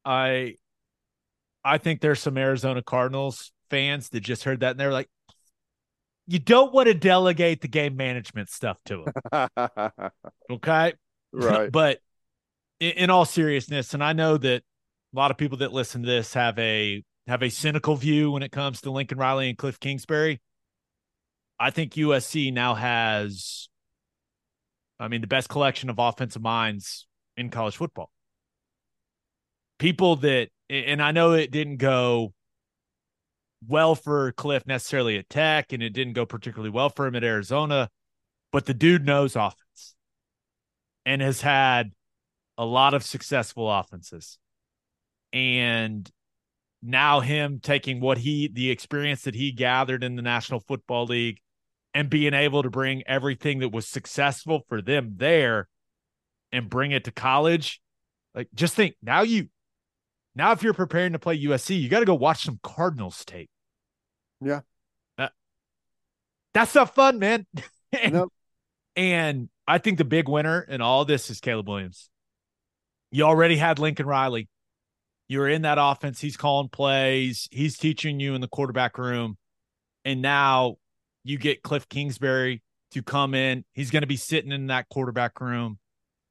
[0.05, 0.55] I
[1.63, 5.09] I think there's some Arizona Cardinals fans that just heard that and they're like,
[6.27, 9.47] you don't want to delegate the game management stuff to him.
[10.51, 10.93] okay.
[11.33, 11.71] right.
[11.71, 11.99] but
[12.79, 16.07] in, in all seriousness, and I know that a lot of people that listen to
[16.07, 19.79] this have a have a cynical view when it comes to Lincoln Riley and Cliff
[19.79, 20.41] Kingsbury.
[21.59, 23.69] I think USC now has,
[24.99, 27.07] I mean, the best collection of offensive minds
[27.37, 28.11] in college football.
[29.79, 32.33] People that, and I know it didn't go
[33.67, 37.23] well for Cliff necessarily at Tech, and it didn't go particularly well for him at
[37.23, 37.89] Arizona,
[38.51, 39.95] but the dude knows offense
[41.05, 41.91] and has had
[42.57, 44.37] a lot of successful offenses.
[45.33, 46.09] And
[46.85, 51.39] now him taking what he the experience that he gathered in the National Football League
[51.93, 55.67] and being able to bring everything that was successful for them there
[56.51, 57.81] and bring it to college.
[58.35, 59.49] Like just think now you
[60.35, 63.49] now if you're preparing to play USC, you got to go watch some Cardinals tape.
[64.41, 64.61] Yeah.
[65.17, 65.29] Uh,
[66.53, 67.45] that's not fun, man.
[67.91, 68.33] and, Nope.
[68.95, 72.09] and I think the big winner in all this is Caleb Williams.
[73.11, 74.49] You already had Lincoln Riley.
[75.27, 76.21] You were in that offense.
[76.21, 77.47] He's calling plays.
[77.51, 79.37] He's teaching you in the quarterback room.
[80.03, 80.77] And now
[81.23, 82.61] you get Cliff Kingsbury
[82.91, 83.65] to come in.
[83.73, 85.79] He's going to be sitting in that quarterback room.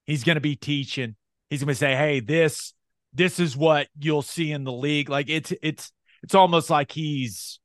[0.05, 1.16] He's going to be teaching.
[1.51, 2.72] He's going to say, "Hey, this
[3.12, 5.92] this is what you'll see in the league." Like it's it's
[6.22, 7.59] it's almost like he's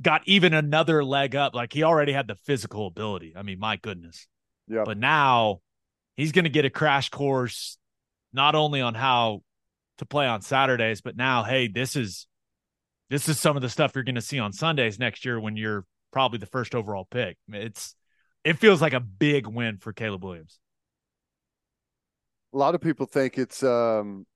[0.00, 1.54] got even another leg up.
[1.54, 3.34] Like he already had the physical ability.
[3.36, 4.26] I mean, my goodness.
[4.68, 4.84] Yeah.
[4.84, 5.60] But now
[6.16, 7.78] he's going to get a crash course
[8.32, 9.42] not only on how
[10.02, 12.26] to play on Saturdays, but now, hey, this is
[13.10, 15.56] this is some of the stuff you're going to see on Sundays next year when
[15.56, 17.36] you're probably the first overall pick.
[17.48, 17.94] It's
[18.44, 20.58] it feels like a big win for Caleb Williams.
[22.54, 24.26] A lot of people think it's um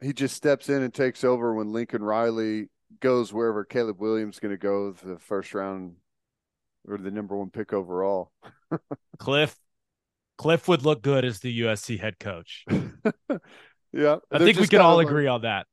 [0.00, 2.68] he just steps in and takes over when Lincoln Riley
[3.00, 5.96] goes wherever Caleb Williams is going to go the first round
[6.86, 8.32] or the number one pick overall.
[9.18, 9.56] Cliff
[10.38, 12.64] Cliff would look good as the USC head coach.
[13.92, 15.66] yeah, I think we can all like- agree on that.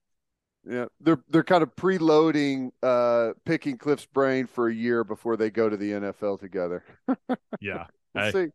[0.70, 5.50] Yeah, they're they're kind of preloading, uh, picking Cliff's brain for a year before they
[5.50, 6.84] go to the NFL together.
[7.62, 7.86] Yeah.
[8.14, 8.32] We'll Hey.
[8.32, 8.48] see.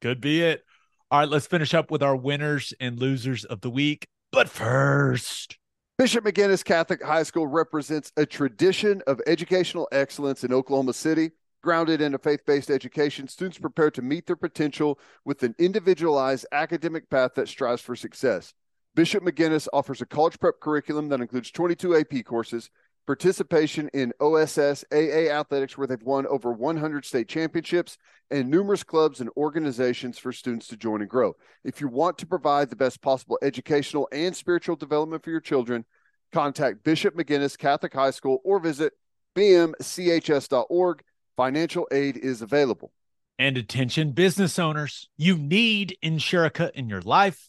[0.00, 0.62] Could be it.
[1.10, 4.06] All right, let's finish up with our winners and losers of the week.
[4.32, 5.58] But first,
[5.96, 11.30] Bishop McGuinness Catholic High School represents a tradition of educational excellence in Oklahoma City.
[11.62, 16.46] Grounded in a faith based education, students prepare to meet their potential with an individualized
[16.52, 18.54] academic path that strives for success.
[18.98, 22.68] Bishop McGuinness offers a college prep curriculum that includes 22 AP courses,
[23.06, 27.96] participation in OSS AA athletics, where they've won over 100 state championships,
[28.32, 31.36] and numerous clubs and organizations for students to join and grow.
[31.62, 35.84] If you want to provide the best possible educational and spiritual development for your children,
[36.32, 38.94] contact Bishop McGuinness Catholic High School or visit
[39.36, 41.02] bmchs.org.
[41.36, 42.90] Financial aid is available.
[43.38, 47.48] and attention business owners, you need Insurica in your life.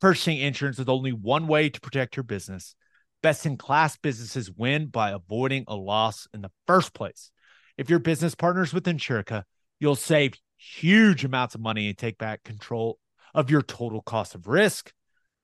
[0.00, 2.74] Purchasing insurance is only one way to protect your business.
[3.22, 7.30] Best in class businesses win by avoiding a loss in the first place.
[7.78, 9.44] If your business partners with Insurica,
[9.80, 12.98] you'll save huge amounts of money and take back control
[13.34, 14.92] of your total cost of risk.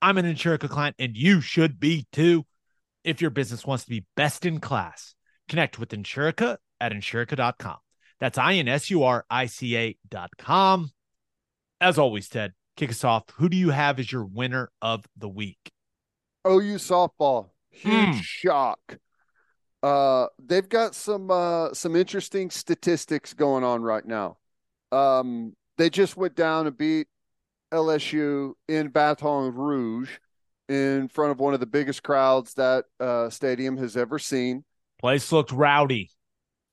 [0.03, 2.45] I'm an Insurica client and you should be too.
[3.03, 5.15] If your business wants to be best in class,
[5.49, 7.77] connect with Insurica at insurica.com.
[8.21, 10.91] That's I N S U R I C A dot com.
[11.81, 13.25] As always, Ted, kick us off.
[13.37, 15.71] Who do you have as your winner of the week?
[16.47, 18.21] OU softball, huge Hmm.
[18.21, 18.99] shock.
[19.83, 24.39] Uh, they've got some uh, some interesting statistics going on right now.
[24.93, 27.09] Um, they just went down and beat
[27.73, 30.11] LSU in Baton Rouge
[30.69, 34.65] in front of one of the biggest crowds that uh, stadium has ever seen.
[35.01, 36.11] Place looked rowdy.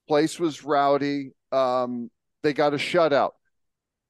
[0.07, 1.31] Place was rowdy.
[1.51, 2.09] Um,
[2.43, 3.31] they got a shutout,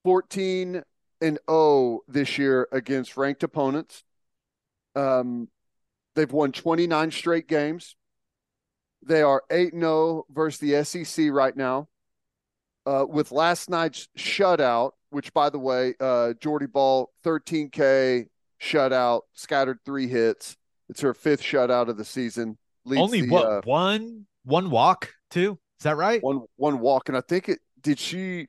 [0.03, 0.83] fourteen
[1.21, 4.03] and zero this year against ranked opponents.
[4.95, 5.49] Um,
[6.17, 7.95] They've won 29 straight games.
[9.05, 11.89] They are 8 0 versus the SEC right now.
[12.87, 18.25] Uh, with last night's shutout, which, by the way, uh, Jordy Bahl, 13K
[18.59, 20.57] shutout, scattered three hits.
[20.89, 22.57] It's her fifth shutout of the season.
[22.83, 25.59] Leads Only the, what uh, one one walk too?
[25.79, 26.23] Is that right?
[26.23, 28.47] one one walk, and I think it did she.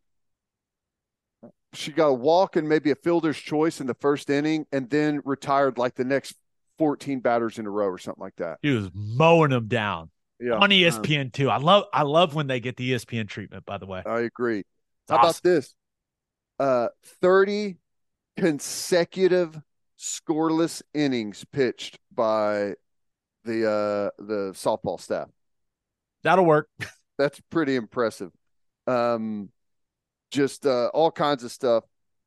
[1.75, 5.21] She got a walk and maybe a fielder's choice in the first inning, and then
[5.25, 6.35] retired like the next
[6.79, 8.59] 14 batters in a row or something like that.
[8.63, 10.11] He was mowing them down
[10.41, 11.51] Yeah, on E um, ESPN too.
[11.51, 13.67] I love I love when they get the ESPN treatment.
[13.67, 14.61] By the way, I agree.
[14.61, 14.67] It's
[15.11, 15.75] How about this?
[16.59, 16.89] Uh,
[17.21, 17.77] 30
[18.37, 19.61] consecutive
[19.99, 22.75] scoreless innings pitched by
[23.45, 25.29] the uh the softball staff.
[26.23, 26.69] That'll work.
[27.19, 28.31] That's pretty impressive.
[28.87, 29.51] Um,
[30.31, 31.85] just uh, all kinds of stuff.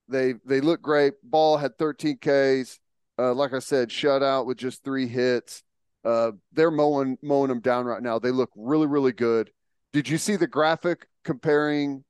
[0.08, 1.14] They they look great.
[1.24, 2.80] Bahl had 13 Ks.
[3.20, 5.64] Uh, like I said, shutout with just three hits.
[6.04, 8.20] Uh, they're mowing mowing them down right now.
[8.20, 9.52] They look really really good.
[9.94, 12.04] Did you see the graphic comparing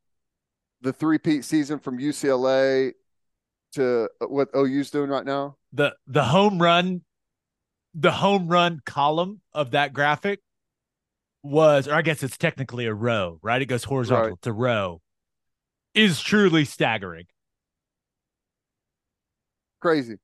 [0.82, 2.94] the three peat season from UCLA
[3.74, 5.58] to what OU's doing right now?
[5.74, 7.02] the the home run
[7.94, 10.40] the home run column of that graphic
[11.44, 14.42] was or i guess it's technically a row right it goes horizontal Right.
[14.42, 15.02] to row
[15.94, 17.26] is truly staggering
[19.80, 20.18] Crazy.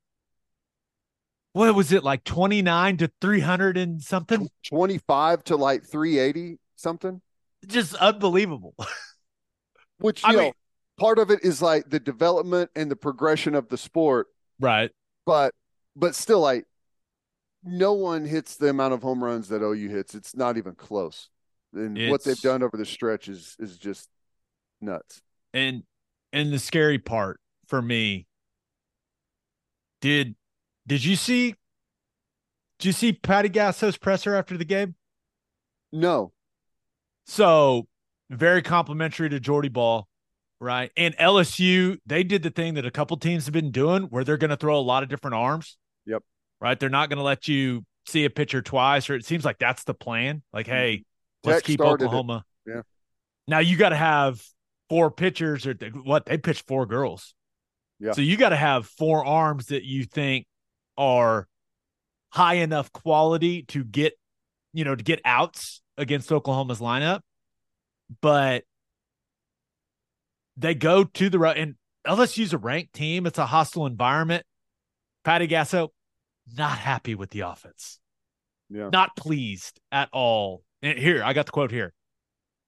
[1.54, 7.22] what was it like 29 to 300 and something 25 to like 380 something.
[7.66, 8.76] just unbelievable
[10.00, 10.54] Which I you know, mean-
[11.00, 14.28] part of it is like the development and the progression of the sport,
[14.60, 14.92] right
[15.26, 15.54] but
[15.96, 16.66] but still like
[17.64, 20.14] no one hits the amount of home runs that OU hits.
[20.16, 21.30] It's not even close.
[21.74, 24.08] And what they've done over the stretch is is just
[24.80, 25.22] nuts.
[25.58, 25.84] And
[26.32, 28.28] and the scary part for me
[30.02, 30.36] did
[30.86, 31.56] did you see
[32.78, 34.94] did you see patty gasso's presser after the game
[35.92, 36.32] No.
[37.26, 37.88] So
[38.30, 40.08] very complimentary to Jordy Bahl,
[40.60, 40.92] right?
[40.96, 44.38] And LSU, they did the thing that a couple teams have been doing where they're
[44.38, 45.78] going to throw a lot of different arms.
[46.06, 46.24] Yep.
[46.62, 46.80] Right.
[46.80, 49.84] They're not going to let you see a pitcher twice, or it seems like that's
[49.86, 50.44] the plan.
[50.54, 51.50] Like, hey, mm-hmm.
[51.50, 52.08] let's Tech keep started it.
[52.08, 52.46] Oklahoma.
[52.66, 52.82] Yeah.
[53.48, 54.42] Now you got to have
[54.90, 56.26] four pitchers, or th- what?
[56.26, 57.34] They pitched four girls.
[58.00, 58.12] Yeah.
[58.14, 60.46] So you got to have four arms that you think
[60.98, 61.48] are
[62.30, 64.14] high enough quality to get,
[64.74, 67.22] you know, to get outs against Oklahoma's lineup.
[68.22, 68.64] But
[70.56, 71.76] they go to the road, and
[72.06, 73.26] LSU's a ranked team.
[73.26, 74.46] It's a hostile environment.
[75.24, 75.90] Patty Gasso,
[76.56, 78.00] not happy with the offense
[78.70, 78.90] Yeah.
[78.92, 80.64] not pleased at all.
[80.82, 81.94] And here, I got the quote here.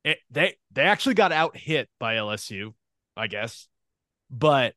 [0.04, 2.74] It, they they actually got out hit by LSU,
[3.18, 3.68] I guess.
[4.32, 4.76] But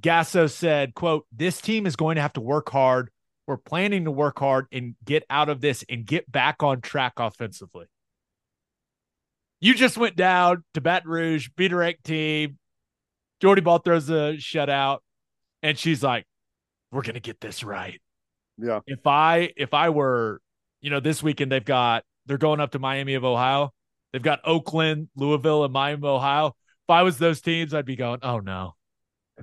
[0.00, 3.10] Gasso said, quote, this team is going to have to work hard.
[3.46, 7.14] We're planning to work hard and get out of this and get back on track
[7.16, 7.86] offensively.
[9.60, 12.58] You just went down to Baton Rouge, beat a ranked team.
[13.40, 14.98] Jordy Bahl throws a shutout,
[15.62, 16.26] and she's like,
[16.92, 18.00] We're gonna get this right
[18.58, 18.80] Yeah.
[18.86, 20.40] if I if I were,
[20.80, 23.72] you know, this weekend they've got they're going up to Miami of Ohio.
[24.16, 26.46] They've got Oakland, Louisville, and Miami Ohio.
[26.46, 28.74] If I was those teams, I'd be going, oh no,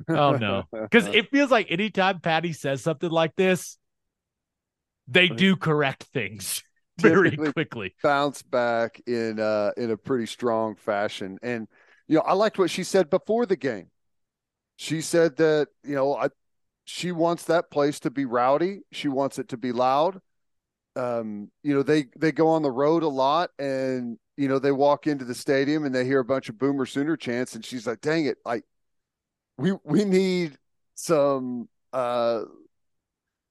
[0.10, 3.78] oh no, because it feels like anytime Patty says something like this,
[5.08, 6.64] they do correct things
[7.00, 7.94] very quickly.
[8.02, 11.38] bounce back in uh in a pretty strong fashion.
[11.44, 11.68] And
[12.08, 13.92] you know, I liked what she said before the game.
[14.78, 16.30] She said that, you know, I
[16.86, 18.80] she wants that place to be rowdy.
[18.92, 20.20] She wants it to be loud.
[20.96, 24.72] Um, you know, they they go on the road a lot and you know, they
[24.72, 27.88] walk into the stadium and they hear a bunch of boomer sooner chants and she's
[27.88, 28.64] like, "Dang it, like
[29.58, 30.58] we we need
[30.96, 32.44] some uh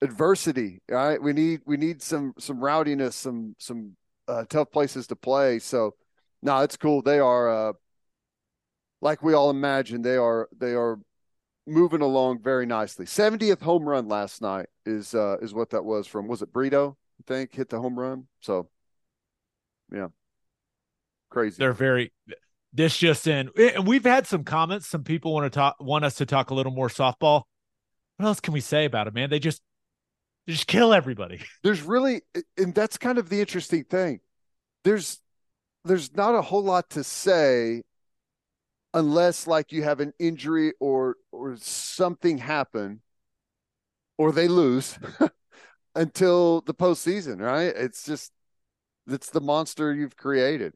[0.03, 1.21] adversity, right?
[1.23, 3.97] We need we need some some rowdiness, some some
[4.29, 5.59] uh, tough places to play.
[5.59, 5.95] So,
[6.43, 7.03] no, it's cool.
[7.03, 7.73] They are, uh,
[9.01, 10.99] like we all imagine, they are they are
[11.67, 13.07] moving along very nicely.
[13.07, 16.29] 70th home run last night is uh, is what that was from.
[16.29, 16.97] Was it Brito?
[17.21, 18.27] I think hit the home run.
[18.41, 18.69] So,
[19.93, 20.09] yeah,
[21.33, 21.57] crazy.
[21.59, 22.13] They're very.
[22.75, 24.89] This just in, and we've had some comments.
[24.89, 27.43] Some people want to talk, want us to talk a little more softball.
[28.17, 29.29] What else can we say about it, man?
[29.29, 29.61] They just,
[30.47, 31.41] they just kill everybody.
[31.63, 32.23] there's really
[32.57, 34.21] and that's kind of the interesting thing
[34.85, 35.21] there's
[35.85, 37.83] there's not a whole lot to say
[38.95, 43.01] unless like you have an injury or or something happen
[44.19, 44.99] or they lose
[45.95, 48.33] until the postseason right it's just
[49.07, 50.75] it's the monster you've created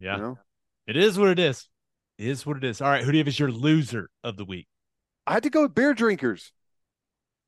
[0.00, 0.16] Yeah.
[0.16, 0.38] you know
[0.86, 1.68] It is what it is.
[2.18, 2.80] It is what it is.
[2.80, 4.66] All right, who do you have as your loser of the week?
[5.26, 6.52] I had to go with beer drinkers.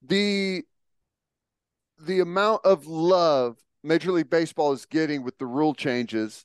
[0.02, 0.62] The
[1.98, 6.44] the amount of love Major League Baseball is getting with the rule changes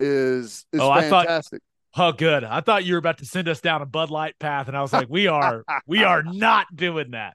[0.00, 1.62] is is Oh, I thought- fantastic.
[1.96, 2.44] Oh, good.
[2.44, 4.82] I thought you were about to send us down a Bud Light path, and I
[4.82, 7.34] was like, we are, we are not doing that.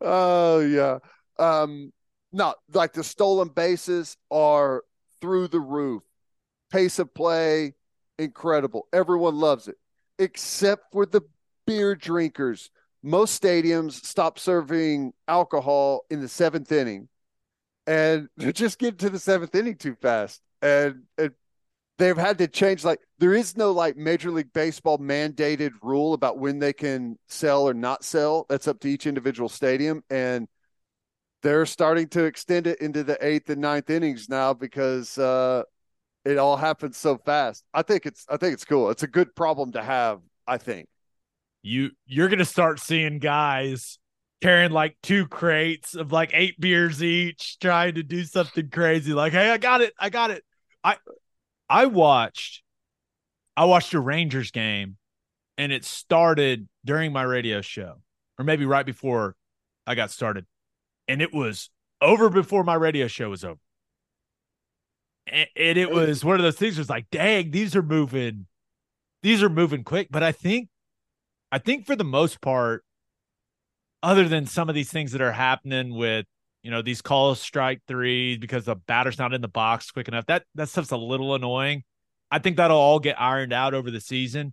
[0.00, 0.98] Oh yeah.
[1.38, 1.92] Um
[2.32, 4.82] no, like the stolen bases are
[5.20, 6.02] through the roof.
[6.70, 7.74] Pace of play,
[8.18, 8.88] incredible.
[8.92, 9.76] Everyone loves it.
[10.18, 11.22] Except for the
[11.66, 12.70] beer drinkers.
[13.02, 17.08] Most stadiums stop serving alcohol in the seventh inning.
[17.86, 20.40] And they're just get to the seventh inning too fast.
[20.60, 21.32] And, and
[21.98, 26.38] they've had to change like there is no like major league baseball mandated rule about
[26.38, 30.48] when they can sell or not sell that's up to each individual stadium and
[31.42, 35.62] they're starting to extend it into the eighth and ninth innings now because uh
[36.28, 39.34] it all happens so fast i think it's i think it's cool it's a good
[39.34, 40.88] problem to have i think
[41.62, 43.98] You, you're gonna start seeing guys
[44.40, 49.12] carrying like two crates of like eight beers each, trying to do something crazy.
[49.12, 50.44] Like, hey, I got it, I got it.
[50.84, 50.96] I,
[51.68, 52.62] I watched,
[53.56, 54.96] I watched a Rangers game,
[55.56, 57.96] and it started during my radio show,
[58.38, 59.34] or maybe right before
[59.86, 60.46] I got started,
[61.08, 61.70] and it was
[62.00, 63.58] over before my radio show was over.
[65.32, 66.78] And, and it was one of those things.
[66.78, 68.46] Was like, dang, these are moving,
[69.22, 70.08] these are moving quick.
[70.10, 70.68] But I think,
[71.50, 72.84] I think for the most part,
[74.02, 76.26] other than some of these things that are happening with
[76.62, 80.26] you know these calls strike three because the batter's not in the box quick enough
[80.26, 81.82] that that stuff's a little annoying
[82.30, 84.52] i think that'll all get ironed out over the season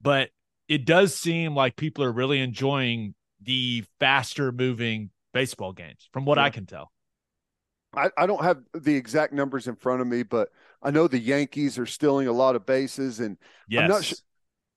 [0.00, 0.30] but
[0.68, 6.38] it does seem like people are really enjoying the faster moving baseball games from what
[6.38, 6.90] i can tell
[7.98, 10.50] I, I don't have the exact numbers in front of me but
[10.82, 13.36] i know the yankees are stealing a lot of bases and
[13.68, 14.16] yes I'm not su-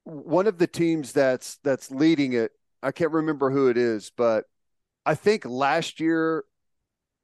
[0.03, 2.51] one of the teams that's that's leading it
[2.81, 4.45] i can't remember who it is but
[5.05, 6.43] i think last year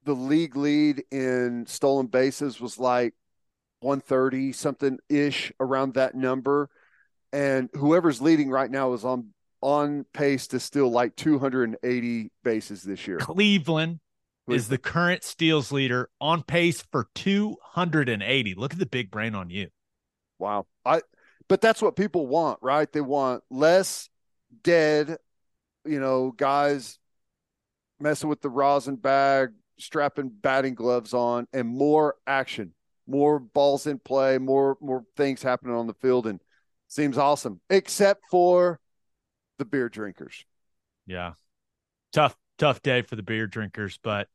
[0.08, 3.14] the league lead in stolen bases was like
[3.82, 6.70] 130 something ish around that number.
[7.34, 13.08] And whoever's leading right now is on on pace to steal like 280 bases this
[13.08, 13.18] year.
[13.18, 14.00] Cleveland
[14.48, 19.50] is the current steals leader on pace for 280 look at the big brain on
[19.50, 19.68] you
[20.40, 20.68] Wow.
[20.86, 21.02] I
[21.48, 22.92] but that's what people want, right?
[22.92, 24.10] They want less
[24.64, 25.18] dead,
[25.86, 27.00] you know, guys
[28.00, 32.74] messing with the rosin bag, strapping batting gloves on, and more action,
[33.08, 36.42] more balls in play, more more things happening on the field, and
[36.88, 37.62] seems awesome.
[37.70, 38.80] Except for
[39.58, 40.46] the beer drinkers.
[41.06, 41.34] Yeah.
[42.14, 44.28] Tough, tough day for the beer drinkers, but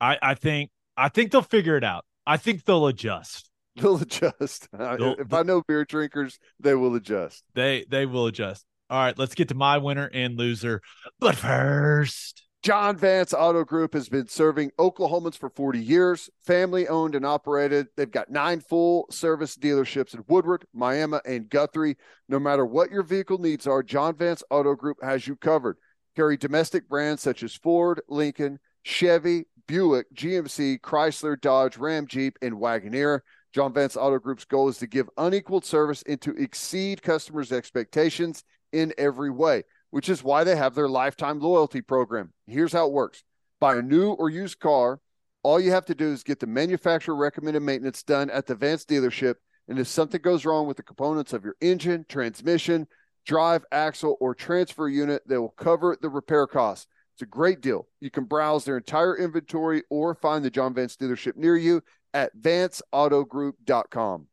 [0.00, 2.04] I I think I think they'll figure it out.
[2.26, 3.50] I think they'll adjust.
[3.76, 4.68] They'll adjust.
[4.72, 7.44] They'll- if I know beer drinkers, they will adjust.
[7.54, 8.64] They they will adjust.
[8.88, 10.80] All right, let's get to my winner and loser.
[11.18, 17.14] But first, John Vance Auto Group has been serving Oklahomans for 40 years, family owned
[17.14, 17.88] and operated.
[17.96, 21.96] They've got nine full service dealerships in Woodward, Miami, and Guthrie.
[22.28, 25.76] No matter what your vehicle needs are, John Vance Auto Group has you covered.
[26.14, 32.54] Carry domestic brands such as Ford, Lincoln, Chevy, Buick, GMC, Chrysler, Dodge, Ram, Jeep, and
[32.54, 33.20] Wagoneer.
[33.52, 38.44] John Vance Auto Group's goal is to give unequaled service and to exceed customers' expectations
[38.72, 42.32] in every way which is why they have their lifetime loyalty program.
[42.46, 43.24] Here's how it works
[43.60, 45.00] buy a new or used car.
[45.42, 48.84] All you have to do is get the manufacturer recommended maintenance done at the Vance
[48.84, 49.36] dealership.
[49.68, 52.88] And if something goes wrong with the components of your engine, transmission,
[53.24, 56.86] drive, axle, or transfer unit, they will cover the repair costs.
[57.16, 57.88] It's a great deal.
[57.98, 61.82] You can browse their entire inventory or find the John Vance dealership near you
[62.12, 64.26] at vanceautogroup.com.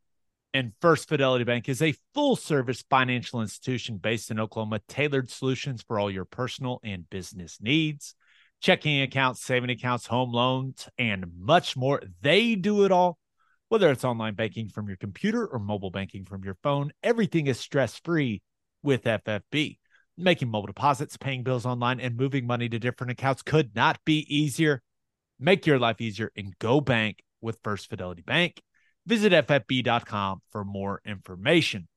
[0.53, 5.81] and First Fidelity Bank is a full service financial institution based in Oklahoma, tailored solutions
[5.81, 8.15] for all your personal and business needs.
[8.59, 12.01] Checking accounts, saving accounts, home loans, and much more.
[12.19, 13.17] They do it all.
[13.69, 17.57] Whether it's online banking from your computer or mobile banking from your phone, everything is
[17.57, 18.41] stress free
[18.83, 19.77] with FFB.
[20.17, 24.25] Making mobile deposits, paying bills online, and moving money to different accounts could not be
[24.29, 24.81] easier.
[25.39, 28.61] Make your life easier and go bank with First Fidelity Bank.
[29.05, 31.87] Visit ffb.com for more information.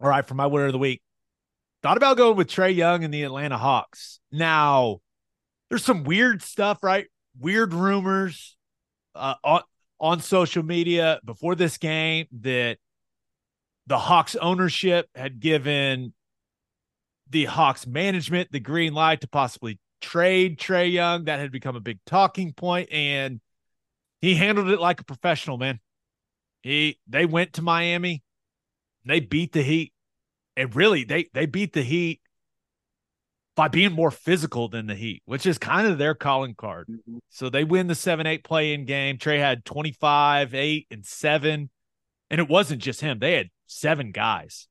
[0.00, 1.00] All right, for my winner of the week,
[1.82, 4.20] thought about going with Trae Young and the Atlanta Hawks.
[4.30, 4.98] Now,
[5.68, 7.06] there's some weird stuff, right?
[7.38, 8.56] Weird rumors
[9.14, 9.62] uh, on
[10.00, 12.78] on social media before this game that
[13.86, 16.12] the Hawks ownership had given
[17.32, 21.24] the Hawks management the green light to possibly trade Trae Young.
[21.24, 23.40] That had become a big talking point, and
[24.20, 25.80] he handled it like a professional, man.
[26.62, 28.22] He they went to Miami,
[29.04, 29.92] they beat the Heat,
[30.56, 32.20] and really they they beat the Heat
[33.54, 36.88] by being more physical than the Heat, which is kind of their calling card.
[36.88, 37.18] Mhm.
[37.28, 39.18] So they win the 7 8 play in game.
[39.18, 41.70] Trae had 25, 8, and 7.
[42.30, 44.68] And it wasn't just him, they had seven guys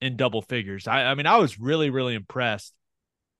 [0.00, 0.86] in double figures.
[0.86, 2.74] I, I mean, I was really, really impressed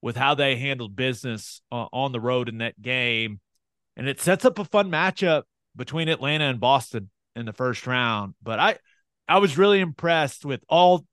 [0.02, 3.40] with how they handled business uh, on the road in that game.
[3.96, 5.42] And it sets up a fun matchup
[5.74, 8.34] between Atlanta and Boston in the first round.
[8.42, 8.76] But I,
[9.28, 11.04] I was really impressed with all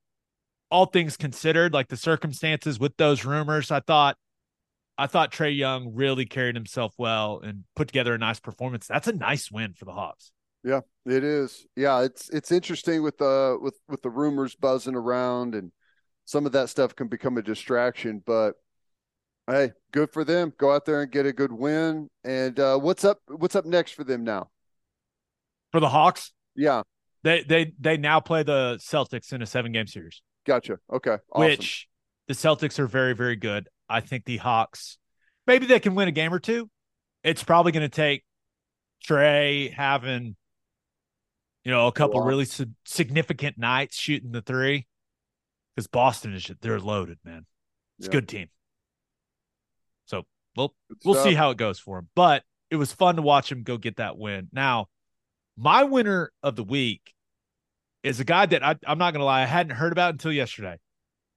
[0.72, 3.72] all things considered, like the circumstances with those rumors.
[3.72, 4.18] I thought
[4.98, 8.88] I thought Trae Young really carried himself well and put together a nice performance.
[8.88, 10.32] That's a nice win for the Hawks.
[10.66, 11.68] Yeah, it is.
[11.76, 15.72] Yeah, it's it's interesting with the with with the rumors buzzing around and
[16.26, 18.56] some of that stuff can become a distraction, but
[19.48, 20.52] hey, good for them.
[20.58, 22.10] Go out there and get a good win.
[22.24, 24.50] And uh, what's up what's up next for them now?
[25.72, 26.82] For the Hawks, Yeah,
[27.24, 30.80] they they they now play the Celtics in a seven game series, gotcha.
[30.92, 31.18] Okay.
[31.32, 31.48] Awesome.
[31.48, 31.88] which
[32.28, 33.70] the Celtics are very, very good.
[33.88, 34.98] I think the Hawks
[35.46, 36.72] maybe they can win a game or two.
[37.24, 38.24] It's probably going to take
[39.08, 40.36] Trae having
[41.66, 42.28] you know a couple Wow.
[42.28, 44.88] really si- significant nights shooting the three
[45.76, 47.46] because Boston is they're loaded, man.
[48.00, 48.48] It's a good team.
[50.06, 50.24] So
[50.56, 51.26] we'll Good we'll stuff.
[51.26, 52.10] see how it goes for him.
[52.16, 54.48] But it was fun to watch him go get that win.
[54.52, 54.88] Now,
[55.58, 57.14] my winner of the week
[58.04, 60.32] is a guy that I, I'm not going to lie, I hadn't heard about until
[60.32, 60.80] yesterday.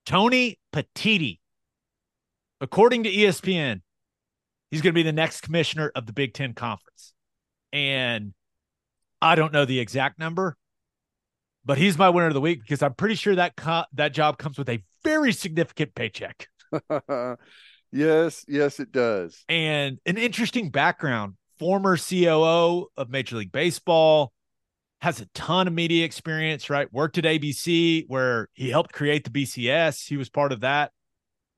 [0.05, 1.39] Tony Petitti.
[2.61, 3.81] According to ESPN,
[4.69, 7.13] he's going to be the next commissioner of the Big Ten Conference.
[7.71, 8.33] And
[9.21, 10.57] I don't know the exact number,
[11.65, 14.37] but he's my winner of the week because I'm pretty sure that co- that job
[14.37, 16.47] comes with a very significant paycheck
[17.91, 19.43] yes, yes, it does.
[19.49, 21.35] and an interesting background.
[21.57, 24.31] Former COO of Major League Baseball,
[25.01, 26.91] has a ton of media experience, right?
[26.91, 30.07] Worked at ABC where he helped create the BCS.
[30.07, 30.91] He was part of that.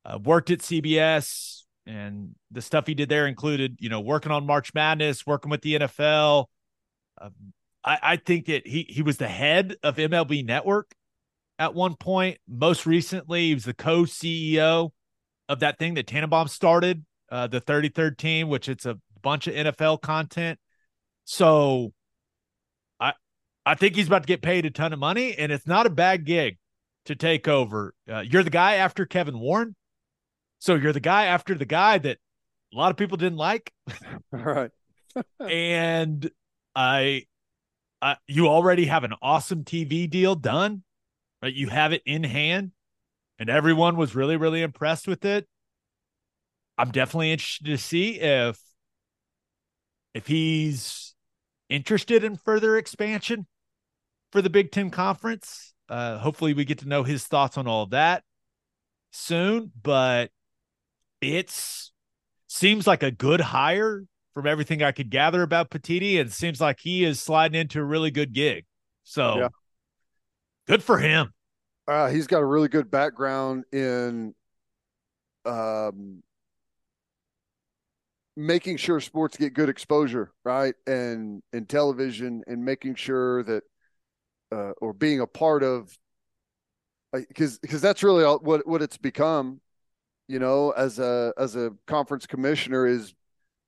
[0.06, 4.46] Uh, worked at CBS, and the stuff he did there included, you know, working on
[4.46, 6.46] March Madness, working with the NFL.
[7.22, 7.54] Um,
[7.84, 10.94] I, I think that he he was the head of MLB Network
[11.58, 12.38] at one point.
[12.48, 14.92] Most recently, he was the co-CEO
[15.50, 19.54] of that thing that Tannenbaum started, uh, the 33rd team, which it's a bunch of
[19.54, 20.60] NFL content.
[21.26, 21.94] So
[23.00, 23.14] I
[23.66, 25.92] I think he's about to get paid a ton of money, and it's not a
[25.92, 26.58] bad gig
[27.06, 27.94] to take over.
[28.12, 29.76] Uh, you're the guy after Kevin Warren.
[30.60, 32.20] So you're the guy after the guy that
[32.74, 33.74] a lot of people didn't like.
[34.34, 34.72] All right.
[35.40, 36.30] and
[36.76, 37.26] I,
[38.02, 40.84] I you already have an awesome TV deal done,
[41.42, 41.54] right?
[41.54, 42.72] You have it in hand,
[43.40, 45.48] and everyone was really, really impressed with it.
[46.78, 48.60] I'm definitely interested to see if
[50.14, 51.16] if he's
[51.70, 53.48] interested in further expansion
[54.32, 55.74] for the Big Ten Conference.
[55.90, 58.24] Uh, hopefully, we get to know his thoughts on all of that
[59.12, 59.72] soon.
[59.82, 60.32] But
[61.22, 61.92] it's
[62.48, 64.04] seems like a good hire
[64.34, 66.20] from everything I could gather about Petitti.
[66.20, 68.66] And it seems like he is sliding into a really good gig.
[69.04, 69.50] So Yeah.
[70.68, 71.34] good for him.
[71.88, 74.34] Uh, he's got a really good background in
[75.46, 76.24] um,
[78.38, 80.76] making sure sports get good exposure, right?
[80.88, 83.64] And in television, and making sure that,
[84.52, 85.90] uh, or being a part of,
[87.14, 89.60] because because that's really all, what what it's become,
[90.28, 93.14] you know, as a as a conference commissioner is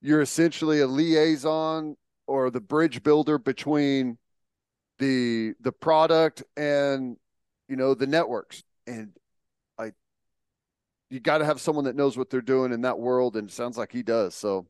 [0.03, 1.95] you're essentially a liaison
[2.27, 4.17] or the bridge builder between
[4.99, 7.17] the the product and
[7.69, 8.63] you know the networks.
[8.85, 9.13] And
[9.80, 9.93] i
[11.09, 13.53] you got to have someone that knows what they're doing in that world and it
[13.53, 14.35] sounds like he does.
[14.35, 14.67] So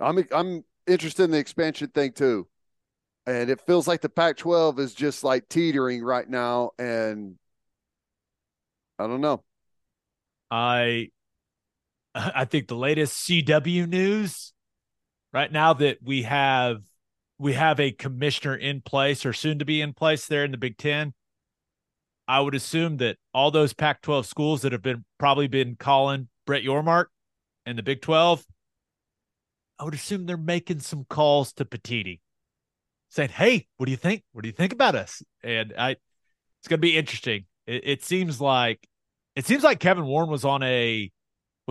[0.00, 2.48] i'm i'm interested in the expansion thing too.
[3.26, 7.36] And it feels like the pac 12 is just like teetering right now and
[8.98, 9.44] i don't know.
[10.50, 11.10] I
[12.14, 14.52] I think the latest CW news
[15.32, 16.82] right now that we have
[17.38, 20.56] we have a commissioner in place or soon to be in place there in the
[20.56, 21.12] Big 10.
[22.28, 26.62] I would assume that all those Pac-12 schools that have been probably been calling Brett
[26.62, 27.06] Yormark
[27.66, 28.44] and the Big 12
[29.78, 32.20] I would assume they're making some calls to Petitti
[33.08, 34.22] saying, "Hey, what do you think?
[34.30, 37.46] What do you think about us?" And I it's going to be interesting.
[37.66, 38.86] It, it seems like
[39.34, 41.10] it seems like Kevin Warren was on a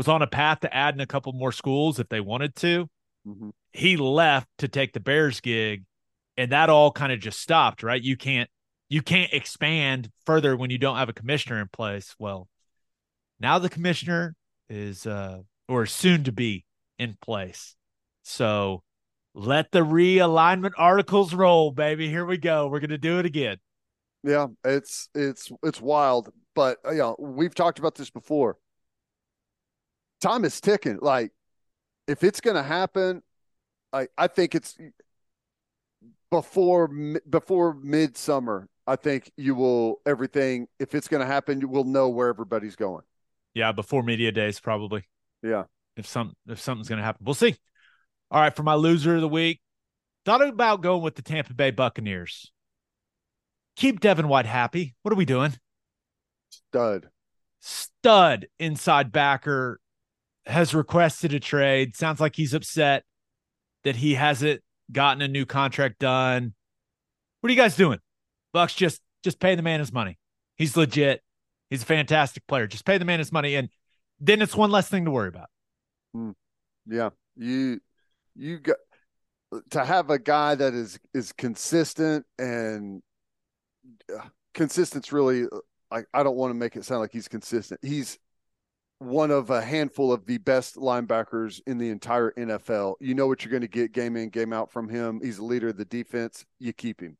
[0.01, 2.89] was on a path to adding a couple more schools if they wanted to.
[3.27, 3.51] Mhm.
[3.71, 5.83] He left to take the Bears gig,
[6.37, 7.83] and that all kind of just stopped.
[7.83, 8.01] Right?
[8.01, 8.49] You can't
[8.89, 12.15] you can't expand further when you don't have a commissioner in place.
[12.17, 12.47] Well,
[13.39, 14.35] now the commissioner
[14.69, 16.65] is uh or soon to be
[16.97, 17.75] in place.
[18.23, 18.83] So
[19.35, 22.09] let the realignment articles roll, baby.
[22.09, 22.67] Here we go.
[22.67, 23.57] We're gonna do it again.
[24.23, 28.57] yeah it's it's it's wild but uh, you know we've talked about this before
[30.21, 30.99] time is ticking.
[31.01, 31.31] Like,
[32.07, 33.21] if it's going to happen,
[33.91, 34.77] I I think it's
[36.29, 36.89] before
[37.29, 38.67] before midsummer.
[38.87, 40.67] I think you will everything.
[40.79, 43.03] If it's going to happen, you will know where everybody's going.
[43.53, 45.07] Yeah, before media days, probably.
[45.43, 45.63] Yeah.
[45.97, 47.55] If some if something's going to happen, we'll see.
[48.29, 49.59] All right, for my loser of the week,
[50.25, 52.51] thought about going with the Tampa Bay Buccaneers.
[53.75, 54.95] Keep Devin White happy.
[55.01, 55.53] What are we doing?
[56.49, 57.09] Stud.
[57.59, 59.79] Stud inside backer
[60.45, 61.95] has requested a trade.
[61.95, 63.03] Sounds like he's upset
[63.83, 64.61] that he hasn't
[64.91, 66.53] gotten a new contract done.
[67.39, 67.99] What are you guys doing?
[68.55, 70.17] Bucs just just pay the man his money.
[70.57, 71.21] He's legit.
[71.69, 72.67] He's a fantastic player.
[72.67, 73.69] Just pay the man his money, and
[74.19, 75.49] then it's one less thing to worry about.
[76.15, 76.35] Mm.
[76.85, 77.79] Yeah, you
[78.35, 78.77] you got
[79.71, 83.01] to have a guy that is is consistent and
[84.13, 85.45] uh, consistent's really
[85.91, 87.79] like I don't want to make it sound like he's consistent.
[87.83, 88.17] He's
[89.01, 92.95] one of a handful of the best linebackers in the entire NFL.
[92.99, 95.19] You know what you're going to get game in, game out from him.
[95.23, 96.45] He's a leader of the defense.
[96.59, 97.17] You keep him.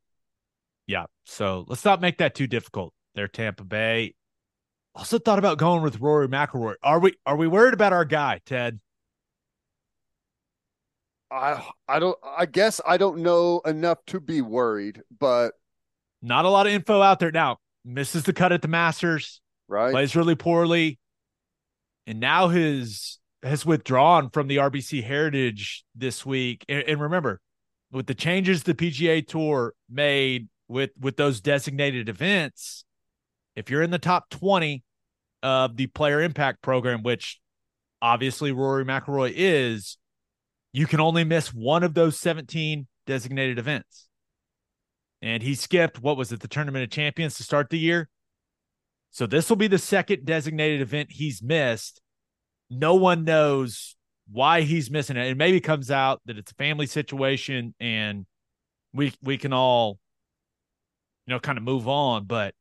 [0.86, 1.06] Yeah.
[1.26, 2.94] So let's not make that too difficult.
[3.16, 4.14] There, Tampa Bay.
[4.94, 6.76] Also thought about going with Rory McIlroy.
[6.84, 8.80] Are we are we worried about our guy, Ted?
[11.32, 15.54] I I don't I guess I don't know enough to be worried, but
[16.22, 17.58] not a lot of info out there now.
[17.84, 19.42] Misses the cut at the Masters.
[19.68, 19.92] Right.
[19.92, 21.00] Plays really poorly
[22.08, 26.64] and now his has withdrawn from the RBC Heritage this week.
[26.70, 27.42] And, and, remember,
[27.92, 32.86] with the changes the PGA Tour made with with those designated events,
[33.56, 34.84] if you're in the top 20
[35.44, 37.40] of the player impact program, which
[38.02, 39.98] obviously Rory McIlroy is,
[40.74, 44.08] you can only miss one of those 17 designated events.
[45.22, 48.10] And he skipped what was it, the Tournament of Champions to start the year.
[49.12, 52.02] So this will be the second designated event he's missed.
[52.70, 53.96] No one knows
[54.32, 55.28] why he's missing it.
[55.28, 58.26] It maybe comes out that it's a family situation and
[58.94, 60.00] we we can all
[61.28, 62.56] you know kind of move on, but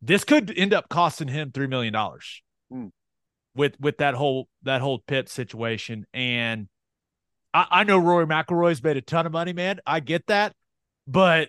[0.00, 2.42] this could end up costing him 3 million dollars.
[2.72, 2.92] Mm.
[3.56, 6.68] With with that whole that whole pip situation and
[7.52, 9.80] I, I know Rory McIlroy's made a ton of money, man.
[9.84, 10.54] I get that,
[11.08, 11.48] but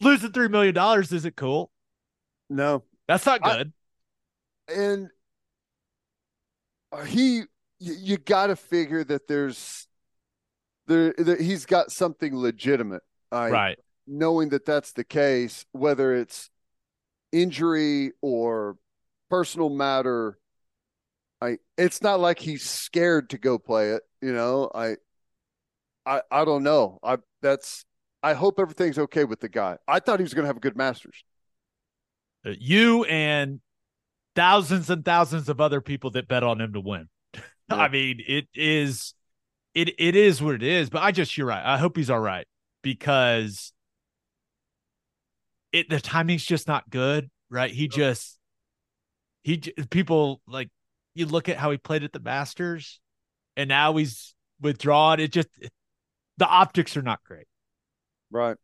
[0.00, 1.70] losing three million dollars isn't cool.
[2.50, 3.72] No, that's not good.
[4.68, 5.10] I, and
[6.92, 7.42] uh, he,
[7.80, 9.88] you, you got to figure that there's
[10.86, 13.02] there, there, he's got something legitimate.
[13.32, 13.78] I, right.
[14.06, 16.50] Knowing that that's the case, whether it's
[17.32, 18.76] injury or
[19.28, 20.38] personal matter,
[21.40, 24.02] I it's not like he's scared to go play it.
[24.22, 24.96] You know, I,
[26.06, 26.98] I, I don't know.
[27.02, 27.84] I that's
[28.22, 29.76] I hope everything's okay with the guy.
[29.86, 31.22] I thought he was going to have a good Masters.
[32.46, 33.60] Uh, you and
[34.34, 37.08] thousands and thousands of other people that bet on him to win.
[37.34, 37.42] Yeah.
[37.70, 39.14] I mean, it is
[39.74, 41.64] it it is what it is, but I just you're right.
[41.64, 42.46] I hope he's all right
[42.82, 43.72] because
[45.72, 47.70] it the timing's just not good, right?
[47.70, 48.38] He just
[49.42, 49.58] he
[49.90, 50.68] people like
[51.14, 53.00] you look at how he played at the Masters
[53.56, 55.20] and now he's withdrawn.
[55.20, 55.48] It just
[56.38, 57.46] the optics are not great.
[58.30, 58.56] Right.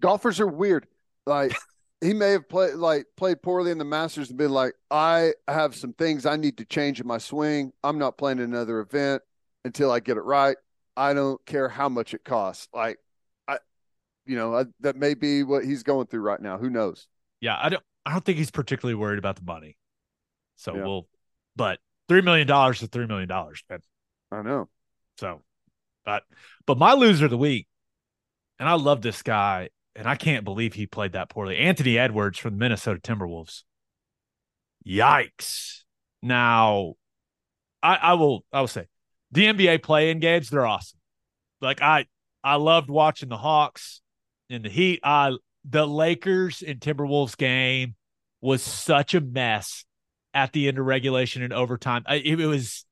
[0.00, 0.86] Golfers are weird.
[1.26, 1.56] Like
[2.04, 5.74] he may have played like played poorly in the Masters and been like, I have
[5.74, 7.72] some things I need to change in my swing.
[7.82, 9.22] I'm not playing another event
[9.64, 10.56] until I get it right.
[10.96, 12.68] I don't care how much it costs.
[12.74, 12.98] Like,
[13.48, 13.58] I,
[14.26, 16.58] you know, I, that may be what he's going through right now.
[16.58, 17.08] Who knows?
[17.40, 17.82] Yeah, I don't.
[18.06, 19.78] I don't think he's particularly worried about the money.
[20.56, 20.84] So yeah.
[20.84, 21.08] we'll,
[21.56, 21.78] but
[22.08, 23.80] three million dollars is three million dollars, man.
[24.30, 24.68] I know.
[25.18, 25.42] So,
[26.04, 26.24] but
[26.66, 27.66] but my loser of the week,
[28.58, 31.56] and I love this guy and I can't believe he played that poorly.
[31.58, 33.62] Anthony Edwards from the Minnesota Timberwolves.
[34.86, 35.82] Yikes.
[36.22, 36.94] Now,
[37.82, 38.86] I, I will I will say
[39.30, 40.98] the NBA play in games, they're awesome.
[41.60, 42.06] Like I
[42.42, 44.00] I loved watching the Hawks
[44.50, 45.00] and the Heat.
[45.02, 47.94] I the Lakers and Timberwolves game
[48.40, 49.84] was such a mess
[50.34, 52.04] at the end of regulation and overtime.
[52.06, 52.84] I, it, it was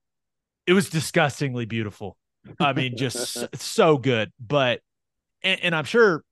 [0.67, 2.17] it was disgustingly beautiful.
[2.59, 4.33] I mean, just so, so good.
[4.41, 4.81] But
[5.43, 6.25] and, and I'm sure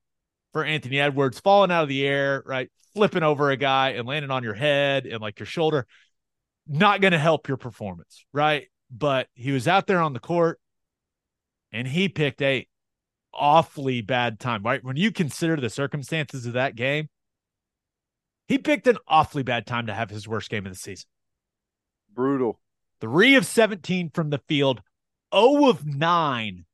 [0.53, 2.69] for Anthony Edwards falling out of the air, right?
[2.93, 5.85] Flipping over a guy and landing on your head and like your shoulder,
[6.67, 8.67] not going to help your performance, right?
[8.91, 10.59] But he was out there on the court
[11.71, 12.67] and he picked a
[13.33, 14.83] awfully bad time, right?
[14.83, 17.07] When you consider the circumstances of that game,
[18.47, 21.07] he picked an awfully bad time to have his worst game of the season.
[22.13, 22.59] Brutal.
[22.99, 24.81] Three of 17 from the field,
[25.33, 26.65] 0 of 9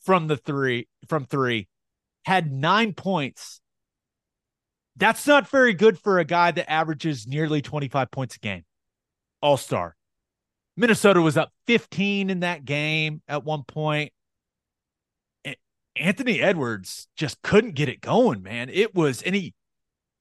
[0.00, 1.68] from the three from three
[2.24, 3.60] had nine points.
[4.96, 8.64] That's not very good for a guy that averages nearly 25 points a game.
[9.40, 9.96] All star.
[10.76, 14.12] Minnesota was up 15 in that game at one point.
[15.96, 18.70] Anthony Edwards just couldn't get it going, man.
[18.70, 19.54] It was, and he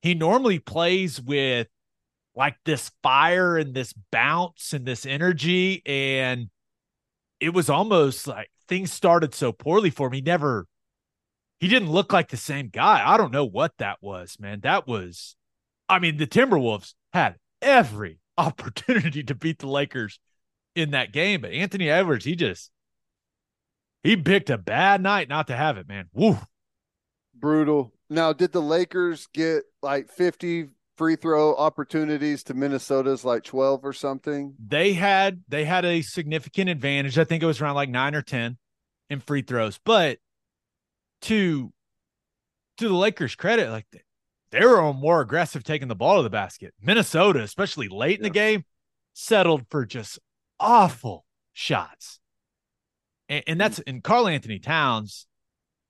[0.01, 1.67] he normally plays with
[2.35, 6.49] like this fire and this bounce and this energy, and
[7.39, 10.13] it was almost like things started so poorly for him.
[10.13, 10.65] He never
[11.61, 13.03] he didn't look like the same guy.
[13.05, 14.61] I don't know what that was, man.
[14.61, 15.35] That was,
[15.88, 20.19] I mean, the Timberwolves had every opportunity to beat the Lakers
[20.75, 21.41] in that game.
[21.41, 22.71] But Anthony Edwards, he just
[24.03, 26.09] he picked a bad night not to have it, man.
[26.13, 26.39] Woo.
[27.35, 27.93] Brutal.
[28.09, 33.93] Now, did the Lakers get like 50 free throw opportunities to Minnesota's like 12 or
[33.93, 34.55] something?
[34.59, 37.19] They had they had a significant advantage.
[37.19, 38.57] I think it was around like 9 or 10
[39.11, 39.79] in free throws.
[39.85, 40.17] But
[41.22, 41.72] to
[42.77, 43.85] to the Lakers credit, like
[44.52, 46.73] they were more aggressive taking the ball to the basket.
[46.81, 48.65] Minnesota, especially late in the game,
[49.14, 50.19] settled for just
[50.60, 52.19] awful shots.
[53.30, 55.27] And, and that's in Karl-Anthony Towns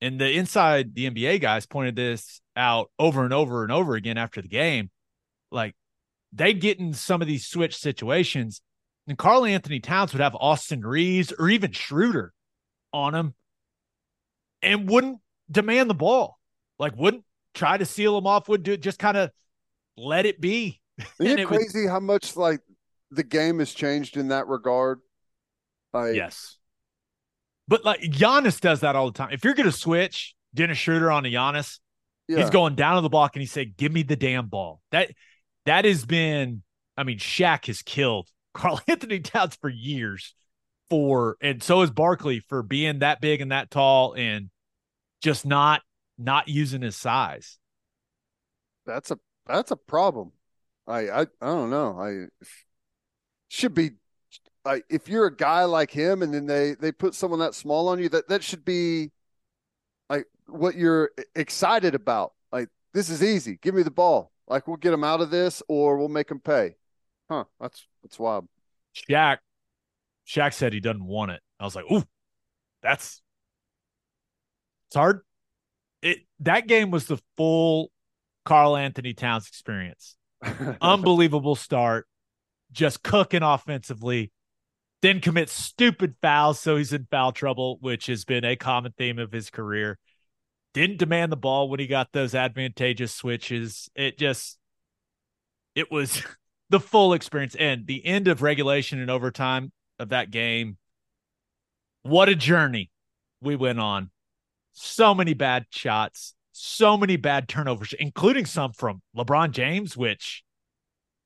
[0.02, 4.18] and the inside the NBA guys pointed this out over and over and over again
[4.18, 4.90] after the game.
[5.50, 5.74] Like
[6.32, 8.60] they'd get in some of these switch situations,
[9.06, 12.32] and Karl-Anthony Towns would have Austin Reaves or even Schroeder
[12.92, 13.34] on him
[14.60, 15.18] and wouldn't
[15.52, 16.38] demand the ball.
[16.78, 17.24] Like wouldn't
[17.54, 19.30] try to seal him off, would do just kind of
[19.96, 20.80] let it be.
[21.20, 22.60] Isn't it crazy how much like
[23.10, 25.00] the game has changed in that regard?
[25.92, 26.56] Like, yes.
[27.68, 29.30] But like Giannis does that all the time.
[29.32, 31.78] If you're going to switch Dennis Schroeder on a Giannis,
[32.28, 32.38] yeah.
[32.38, 35.12] he's going down to the block and he said, "Give me the damn ball." That
[35.66, 36.62] that has been.
[36.96, 40.34] I mean, Shaq has killed Karl-Anthony Towns for years
[40.90, 44.50] for, and so is Barkley for being that big and that tall and
[45.22, 45.82] just not
[46.18, 47.58] not using his size.
[48.84, 50.32] That's a that's a problem.
[50.86, 51.98] I I, I don't know.
[51.98, 52.46] I
[53.48, 53.92] should be
[54.64, 57.88] like if you're a guy like him and then they they put someone that small
[57.88, 59.10] on you that that should be
[60.08, 64.76] like what you're excited about like this is easy give me the ball like we'll
[64.76, 66.74] get him out of this or we'll make him pay
[67.28, 68.46] huh that's that's wild
[68.94, 69.38] Shaq
[70.26, 72.04] Shaq said he doesn't want it I was like ooh
[72.82, 73.20] that's
[74.92, 75.20] it's hard
[76.02, 77.90] it that game was the full
[78.44, 80.16] Karl-Anthony Towns experience
[80.80, 82.06] unbelievable start
[82.72, 84.30] just cooking offensively
[85.02, 89.18] then commits stupid fouls, so he's in foul trouble, which has been a common theme
[89.18, 89.98] of his career.
[90.74, 93.90] Didn't demand the ball when he got those advantageous switches.
[93.96, 94.58] It just,
[95.74, 96.22] it was
[96.70, 97.56] the full experience.
[97.56, 100.78] And the end of regulation and overtime of that game,
[102.04, 102.90] what a journey
[103.40, 104.10] we went on.
[104.72, 110.42] So many bad shots, so many bad turnovers, including some from LeBron James, which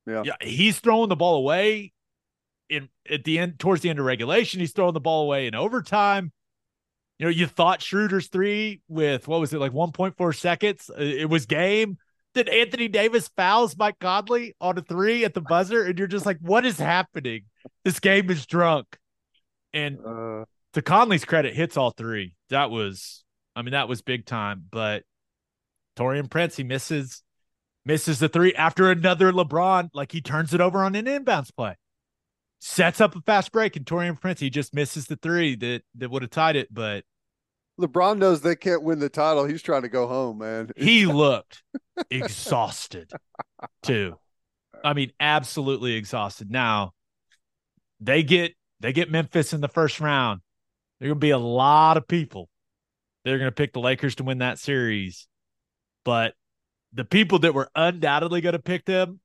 [0.06, 1.92] yeah, yeah he's throwing the ball away
[2.68, 5.54] in at the end towards the end of regulation, he's throwing the ball away in
[5.54, 6.32] overtime.
[7.18, 10.90] You know, you thought Schroeder's three with what was it like 1.4 seconds?
[10.90, 11.96] Uh, it was game.
[12.34, 16.26] Then Anthony Davis fouls Mike Conley on a three at the buzzer, and you're just
[16.26, 17.44] like, what is happening?
[17.84, 18.98] This game is drunk.
[19.72, 20.44] And uh,
[20.74, 22.34] to Conley's credit, hits all three.
[22.50, 23.24] That was,
[23.56, 24.64] I mean, that was big time.
[24.70, 25.02] But
[25.98, 27.24] Taurean Prince, he misses
[27.84, 31.76] misses the three after another LeBron, like he turns it over on an inbounds play
[32.60, 36.10] sets up a fast break, and Taurean Prince he just misses the three that that
[36.10, 36.72] would have tied it.
[36.72, 37.04] But
[37.80, 39.44] LeBron knows they can't win the title.
[39.44, 40.70] He's trying to go home, man.
[40.76, 41.62] He looked
[42.10, 43.10] exhausted
[43.82, 44.16] too.
[44.84, 46.50] I mean, absolutely exhausted.
[46.50, 46.92] Now
[48.00, 50.40] they get they get Memphis in the first round.
[50.98, 52.48] There gonna be a lot of people.
[53.26, 55.28] They're gonna pick the Lakers to win that series,
[56.02, 56.32] but
[56.96, 59.20] the people that were undoubtedly going to pick them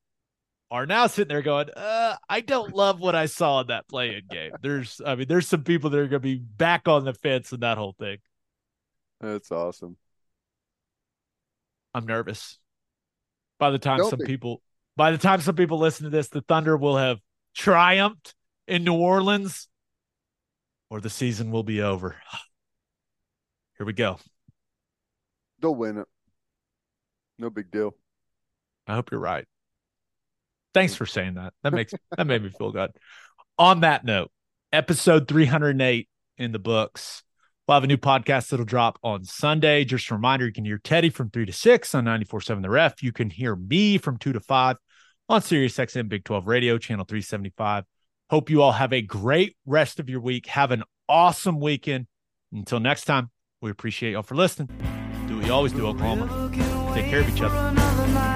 [0.69, 4.23] are now sitting there going, uh, I don't love what I saw in that playing
[4.30, 4.52] game.
[4.61, 7.52] There's, I mean, there's some people that are going to be back on the fence
[7.52, 8.18] in that whole thing.
[9.22, 9.98] That's awesome.
[11.94, 12.57] I'm nervous.
[13.57, 14.26] By the time don't some be.
[14.26, 14.61] people,
[14.98, 17.19] by the time some people listen to this, the Thunder will have
[17.56, 18.34] triumphed
[18.68, 19.68] in New Orleans,
[20.90, 22.15] or the season will be over.
[23.82, 24.20] Here we go.
[25.60, 26.08] They'll win it.
[27.40, 27.95] No big deal.
[28.86, 29.48] I hope you're right.
[30.76, 31.53] Thanks for saying that.
[31.64, 32.91] That makes that made me feel good.
[33.58, 34.30] On that note,
[34.72, 37.24] episode 308 in the books.
[37.68, 39.84] We'll have a new podcast that'll drop on Sunday.
[39.84, 43.02] Just a reminder, you can hear Teddy from 3 to 6 on 94.7 The Ref.
[43.02, 44.78] You can hear me from 2 to 5
[45.28, 47.86] on Sirius XM Big 12 Radio, channel 375.
[48.30, 50.45] Hope you all have a great rest of your week.
[50.45, 52.06] Have an awesome weekend.
[52.53, 54.69] Until next time, we appreciate y'all for listening.
[55.27, 56.51] Do what you always do, Oklahoma.
[56.95, 58.31] Take care of each other.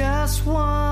[0.00, 0.89] Just one.